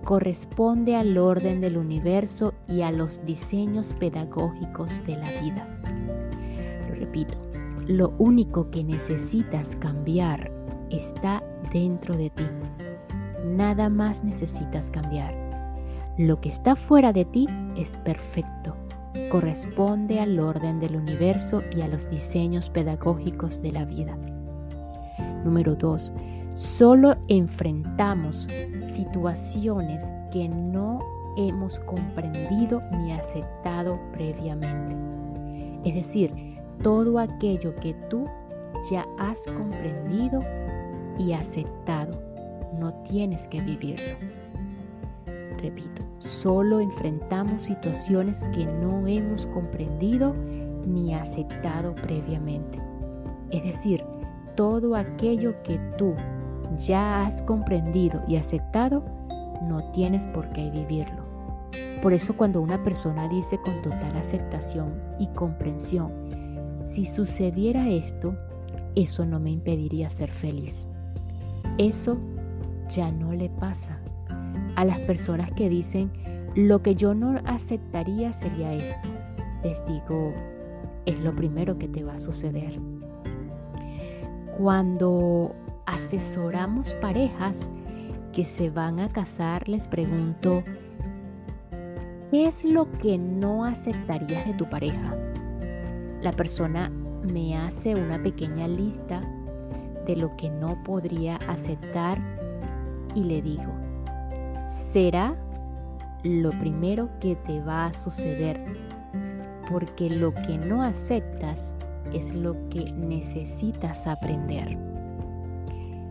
Corresponde 0.04 0.96
al 0.96 1.17
orden 1.17 1.62
del 1.62 1.78
universo 1.78 2.54
y 2.70 2.84
a 2.84 2.91
los 2.91 3.26
diseños 3.26 3.88
pedagógicos 4.00 5.04
de 5.08 5.15
la 5.15 5.41
vida. 5.41 5.67
Lo 6.88 6.93
repito, 6.93 7.39
lo 7.88 8.13
único 8.20 8.70
que 8.70 8.84
necesitas 8.84 9.76
cambiar 9.78 10.52
está 10.91 11.43
dentro 11.74 12.15
de 12.15 12.30
ti. 12.30 12.46
Nada 13.43 13.89
más 13.89 14.24
necesitas 14.24 14.91
cambiar. 14.91 15.34
Lo 16.20 16.39
que 16.39 16.50
está 16.50 16.76
fuera 16.76 17.12
de 17.12 17.26
ti 17.26 17.48
es 17.76 17.98
perfecto. 18.06 18.76
Corresponde 19.32 20.20
al 20.20 20.39
orden 20.39 20.80
del 20.80 20.98
universo 20.98 21.63
y 21.76 21.82
a 21.82 21.88
los 21.88 22.08
diseños 22.12 22.70
pedagógicos 22.70 23.60
de 23.63 23.72
la 23.72 23.86
vida. 23.86 24.15
Número 25.48 25.76
2. 25.76 26.14
Solo 26.56 27.16
enfrentamos 27.30 28.50
situaciones 28.86 30.04
que 30.34 30.50
no 30.50 31.00
hemos 31.38 31.80
comprendido 31.80 32.84
ni 32.92 33.14
aceptado 33.14 33.98
previamente. 34.12 34.94
Es 35.86 35.96
decir, 35.96 36.32
todo 36.84 37.18
aquello 37.18 37.74
que 37.78 37.94
tú 38.10 38.26
ya 38.92 39.06
has 39.18 39.42
comprendido 39.46 40.42
y 41.18 41.32
aceptado. 41.32 42.12
No 42.78 42.94
tienes 43.04 43.48
que 43.48 43.62
vivirlo. 43.62 44.18
Repito, 45.62 46.04
solo 46.20 46.82
enfrentamos 46.82 47.64
situaciones 47.64 48.44
que 48.54 48.66
no 48.66 49.08
hemos 49.08 49.48
comprendido 49.48 50.36
ni 50.86 51.14
aceptado 51.14 51.96
previamente. 51.96 52.80
Es 53.50 53.64
decir, 53.64 53.97
todo 54.58 54.96
aquello 54.96 55.54
que 55.63 55.80
tú 55.98 56.15
ya 56.80 57.26
has 57.26 57.43
comprendido 57.43 58.22
y 58.28 58.36
aceptado, 58.36 59.06
no 59.70 59.91
tienes 59.91 60.28
por 60.28 60.52
qué 60.52 60.70
vivirlo. 60.72 61.24
Por 62.02 62.12
eso 62.12 62.36
cuando 62.36 62.62
una 62.62 62.84
persona 62.84 63.30
dice 63.30 63.60
con 63.60 63.82
total 63.84 64.17
aceptación 64.17 64.93
y 65.20 65.28
comprensión, 65.28 66.12
si 66.82 67.06
sucediera 67.06 67.88
esto, 67.88 68.36
eso 68.96 69.26
no 69.26 69.39
me 69.39 69.52
impediría 69.52 70.10
ser 70.10 70.32
feliz. 70.32 70.89
Eso 71.78 72.17
ya 72.89 73.12
no 73.12 73.34
le 73.34 73.50
pasa. 73.50 74.00
A 74.76 74.86
las 74.86 75.00
personas 75.02 75.52
que 75.52 75.70
dicen, 75.70 76.12
lo 76.56 76.82
que 76.82 76.96
yo 76.96 77.13
no 77.13 77.39
aceptaría 77.46 78.34
sería 78.34 78.74
esto, 78.74 79.10
les 79.63 79.86
digo, 79.86 80.34
es 81.06 81.20
lo 81.20 81.36
primero 81.36 81.78
que 81.78 81.88
te 81.88 82.04
va 82.04 82.15
a 82.15 82.20
suceder. 82.20 82.97
Cuando 84.58 85.56
asesoramos 85.86 86.96
parejas 86.96 87.70
que 88.34 88.43
se 88.43 88.72
van 88.72 89.00
a 89.00 89.08
casar, 89.08 89.70
les 89.70 89.88
pregunto, 89.88 90.63
¿qué 92.32 92.48
es 92.48 92.65
lo 92.65 92.89
que 92.89 93.20
no 93.20 93.65
aceptarías 93.65 94.48
de 94.48 94.56
tu 94.56 94.67
pareja? 94.67 95.15
La 96.24 96.32
persona 96.32 96.89
me 97.22 97.56
hace 97.56 97.93
una 97.93 98.20
pequeña 98.24 98.67
lista 98.67 99.22
de 100.08 100.15
lo 100.15 100.36
que 100.38 100.50
no 100.50 100.82
podría 100.84 101.36
aceptar 101.48 102.17
y 103.13 103.26
le 103.26 103.43
digo, 103.43 103.72
será 104.67 105.36
lo 106.24 106.50
primero 106.50 107.12
que 107.20 107.36
te 107.36 107.62
va 107.62 107.86
a 107.86 107.93
suceder, 107.93 108.60
porque 109.70 110.10
lo 110.10 110.34
que 110.34 110.58
no 110.58 110.82
aceptas 110.82 111.76
es 112.13 112.34
lo 112.34 112.56
que 112.70 112.91
necesitas 112.91 114.08
aprender. 114.08 114.78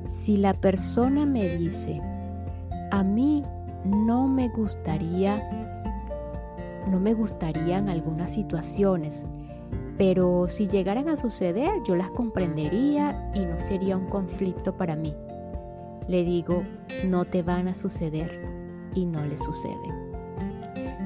Si 0.06 0.36
la 0.36 0.54
persona 0.54 1.26
me 1.26 1.56
dice, 1.56 2.00
a 2.90 3.02
mí 3.02 3.42
no 3.84 4.26
me 4.26 4.48
gustaría, 4.48 5.48
no 6.90 6.98
me 7.00 7.14
gustarían 7.14 7.88
algunas 7.88 8.32
situaciones, 8.32 9.24
pero 9.98 10.46
si 10.48 10.68
llegaran 10.68 11.08
a 11.08 11.16
suceder 11.16 11.82
yo 11.84 11.96
las 11.96 12.10
comprendería 12.10 13.30
y 13.34 13.40
no 13.40 13.58
sería 13.60 13.96
un 13.96 14.06
conflicto 14.06 14.76
para 14.76 14.96
mí. 14.96 15.14
Le 16.08 16.22
digo, 16.22 16.62
no 17.06 17.24
te 17.24 17.42
van 17.42 17.68
a 17.68 17.74
suceder 17.74 18.42
y 18.94 19.06
no 19.06 19.24
le 19.24 19.38
sucede. 19.38 20.06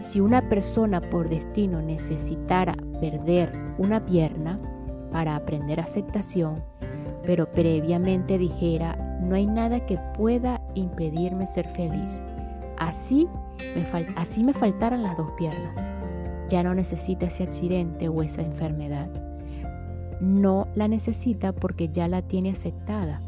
Si 0.01 0.21
una 0.21 0.49
persona 0.49 1.01
por 1.01 1.29
destino 1.29 1.83
necesitara 1.83 2.75
perder 3.01 3.53
una 3.79 4.05
pierna 4.05 4.59
para 5.11 5.37
aprender 5.37 5.81
aceptación, 5.81 6.57
pero 7.25 7.51
previamente 7.51 8.39
dijera, 8.39 8.97
no 9.21 9.35
hay 9.35 9.47
nada 9.47 9.85
que 9.87 9.99
pueda 10.17 10.61
impedirme 10.75 11.47
ser 11.47 11.69
feliz. 11.69 12.23
Así 12.79 13.29
me, 13.75 14.45
me 14.45 14.53
faltaran 14.55 15.03
las 15.03 15.17
dos 15.17 15.31
piernas. 15.33 15.77
Ya 16.49 16.63
no 16.63 16.75
necesita 16.75 17.27
ese 17.27 17.45
accidente 17.45 18.09
o 18.09 18.23
esa 18.23 18.43
enfermedad. 18.43 19.09
No 20.21 20.67
la 20.75 20.89
necesita 20.89 21.53
porque 21.53 21.89
ya 21.89 22.09
la 22.09 22.23
tiene 22.23 22.51
aceptada. 22.51 23.21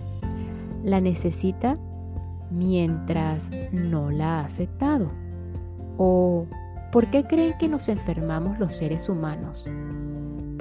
La 0.82 1.00
necesita 1.00 1.78
mientras 2.50 3.50
no 3.72 4.10
la 4.10 4.40
ha 4.40 4.44
aceptado. 4.44 5.10
¿O 5.98 6.46
por 6.90 7.06
qué 7.06 7.24
creen 7.24 7.54
que 7.58 7.68
nos 7.68 7.88
enfermamos 7.88 8.58
los 8.58 8.74
seres 8.76 9.08
humanos? 9.08 9.66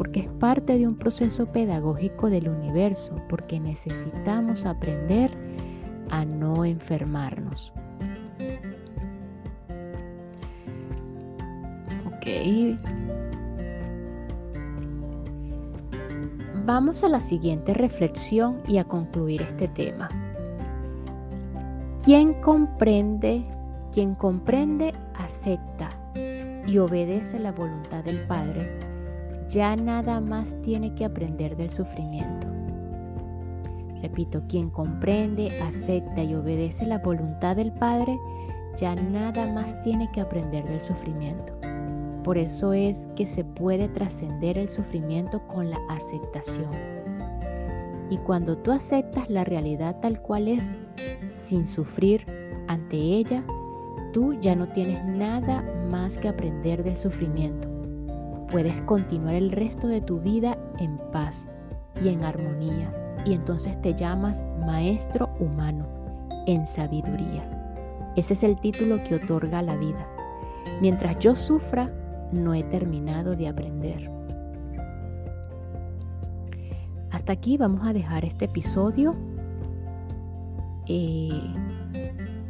Porque 0.01 0.21
es 0.21 0.29
parte 0.39 0.79
de 0.79 0.87
un 0.87 0.95
proceso 0.95 1.45
pedagógico 1.45 2.31
del 2.31 2.49
universo, 2.49 3.21
porque 3.29 3.59
necesitamos 3.59 4.65
aprender 4.65 5.29
a 6.09 6.25
no 6.25 6.65
enfermarnos. 6.65 7.71
Ok. 12.07 12.79
Vamos 16.65 17.03
a 17.03 17.07
la 17.07 17.19
siguiente 17.19 17.75
reflexión 17.75 18.57
y 18.67 18.79
a 18.79 18.85
concluir 18.85 19.43
este 19.43 19.67
tema. 19.67 20.09
Quien 22.03 22.41
comprende, 22.41 23.43
quien 23.93 24.15
comprende, 24.15 24.95
acepta 25.13 25.91
y 26.65 26.79
obedece 26.79 27.37
la 27.37 27.51
voluntad 27.51 28.03
del 28.03 28.25
Padre 28.25 28.90
ya 29.51 29.75
nada 29.75 30.21
más 30.21 30.55
tiene 30.61 30.95
que 30.95 31.03
aprender 31.03 31.57
del 31.57 31.69
sufrimiento. 31.69 32.47
Repito, 34.01 34.41
quien 34.47 34.69
comprende, 34.69 35.49
acepta 35.61 36.23
y 36.23 36.33
obedece 36.33 36.85
la 36.85 36.99
voluntad 36.99 37.57
del 37.57 37.71
Padre, 37.73 38.17
ya 38.77 38.95
nada 38.95 39.51
más 39.51 39.79
tiene 39.81 40.09
que 40.13 40.21
aprender 40.21 40.63
del 40.63 40.79
sufrimiento. 40.79 41.53
Por 42.23 42.37
eso 42.37 42.71
es 42.73 43.09
que 43.15 43.25
se 43.25 43.43
puede 43.43 43.89
trascender 43.89 44.57
el 44.57 44.69
sufrimiento 44.69 45.45
con 45.47 45.69
la 45.69 45.79
aceptación. 45.89 46.71
Y 48.09 48.17
cuando 48.19 48.57
tú 48.57 48.71
aceptas 48.71 49.29
la 49.29 49.43
realidad 49.43 49.99
tal 50.01 50.21
cual 50.21 50.47
es, 50.47 50.75
sin 51.33 51.67
sufrir 51.67 52.25
ante 52.67 52.97
ella, 52.97 53.43
tú 54.13 54.33
ya 54.39 54.55
no 54.55 54.69
tienes 54.69 55.03
nada 55.05 55.63
más 55.89 56.17
que 56.17 56.29
aprender 56.29 56.83
del 56.83 56.95
sufrimiento 56.95 57.70
puedes 58.51 58.75
continuar 58.83 59.35
el 59.35 59.51
resto 59.51 59.87
de 59.87 60.01
tu 60.01 60.19
vida 60.19 60.57
en 60.79 60.97
paz 61.11 61.49
y 62.03 62.09
en 62.09 62.23
armonía. 62.23 62.93
Y 63.25 63.33
entonces 63.33 63.79
te 63.81 63.93
llamas 63.93 64.45
maestro 64.65 65.29
humano 65.39 65.87
en 66.47 66.67
sabiduría. 66.67 67.47
Ese 68.15 68.33
es 68.33 68.43
el 68.43 68.59
título 68.59 69.01
que 69.03 69.15
otorga 69.15 69.61
la 69.61 69.77
vida. 69.77 70.05
Mientras 70.81 71.17
yo 71.19 71.35
sufra, 71.35 71.89
no 72.31 72.53
he 72.53 72.63
terminado 72.63 73.35
de 73.35 73.47
aprender. 73.47 74.11
Hasta 77.11 77.33
aquí 77.33 77.57
vamos 77.57 77.85
a 77.85 77.93
dejar 77.93 78.25
este 78.25 78.45
episodio 78.45 79.15
eh, 80.87 81.29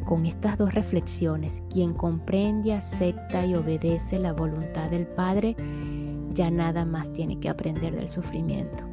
con 0.05 0.25
estas 0.25 0.57
dos 0.57 0.73
reflexiones. 0.73 1.63
Quien 1.69 1.93
comprende, 1.93 2.73
acepta 2.73 3.45
y 3.45 3.55
obedece 3.55 4.19
la 4.19 4.33
voluntad 4.33 4.89
del 4.89 5.07
Padre 5.07 5.55
ya 6.33 6.49
nada 6.51 6.85
más 6.85 7.11
tiene 7.13 7.39
que 7.39 7.49
aprender 7.49 7.95
del 7.95 8.09
sufrimiento. 8.09 8.83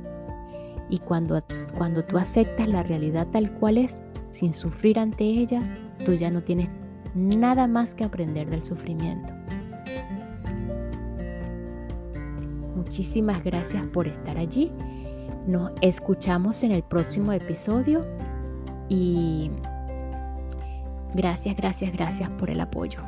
Y 0.90 0.98
cuando, 1.00 1.42
cuando 1.76 2.04
tú 2.04 2.18
aceptas 2.18 2.68
la 2.68 2.82
realidad 2.82 3.26
tal 3.30 3.52
cual 3.58 3.78
es, 3.78 4.02
sin 4.30 4.52
sufrir 4.52 4.98
ante 4.98 5.24
ella, 5.24 5.60
tú 6.04 6.14
ya 6.14 6.30
no 6.30 6.42
tienes 6.42 6.68
nada 7.14 7.66
más 7.66 7.94
que 7.94 8.04
aprender 8.04 8.48
del 8.48 8.64
sufrimiento. 8.64 9.32
Muchísimas 12.76 13.44
gracias 13.44 13.86
por 13.88 14.06
estar 14.06 14.38
allí. 14.38 14.72
Nos 15.46 15.72
escuchamos 15.82 16.62
en 16.62 16.72
el 16.72 16.82
próximo 16.82 17.32
episodio 17.32 18.06
y 18.88 19.50
gracias, 21.14 21.56
gracias, 21.56 21.92
gracias 21.92 22.30
por 22.30 22.50
el 22.50 22.60
apoyo. 22.60 23.07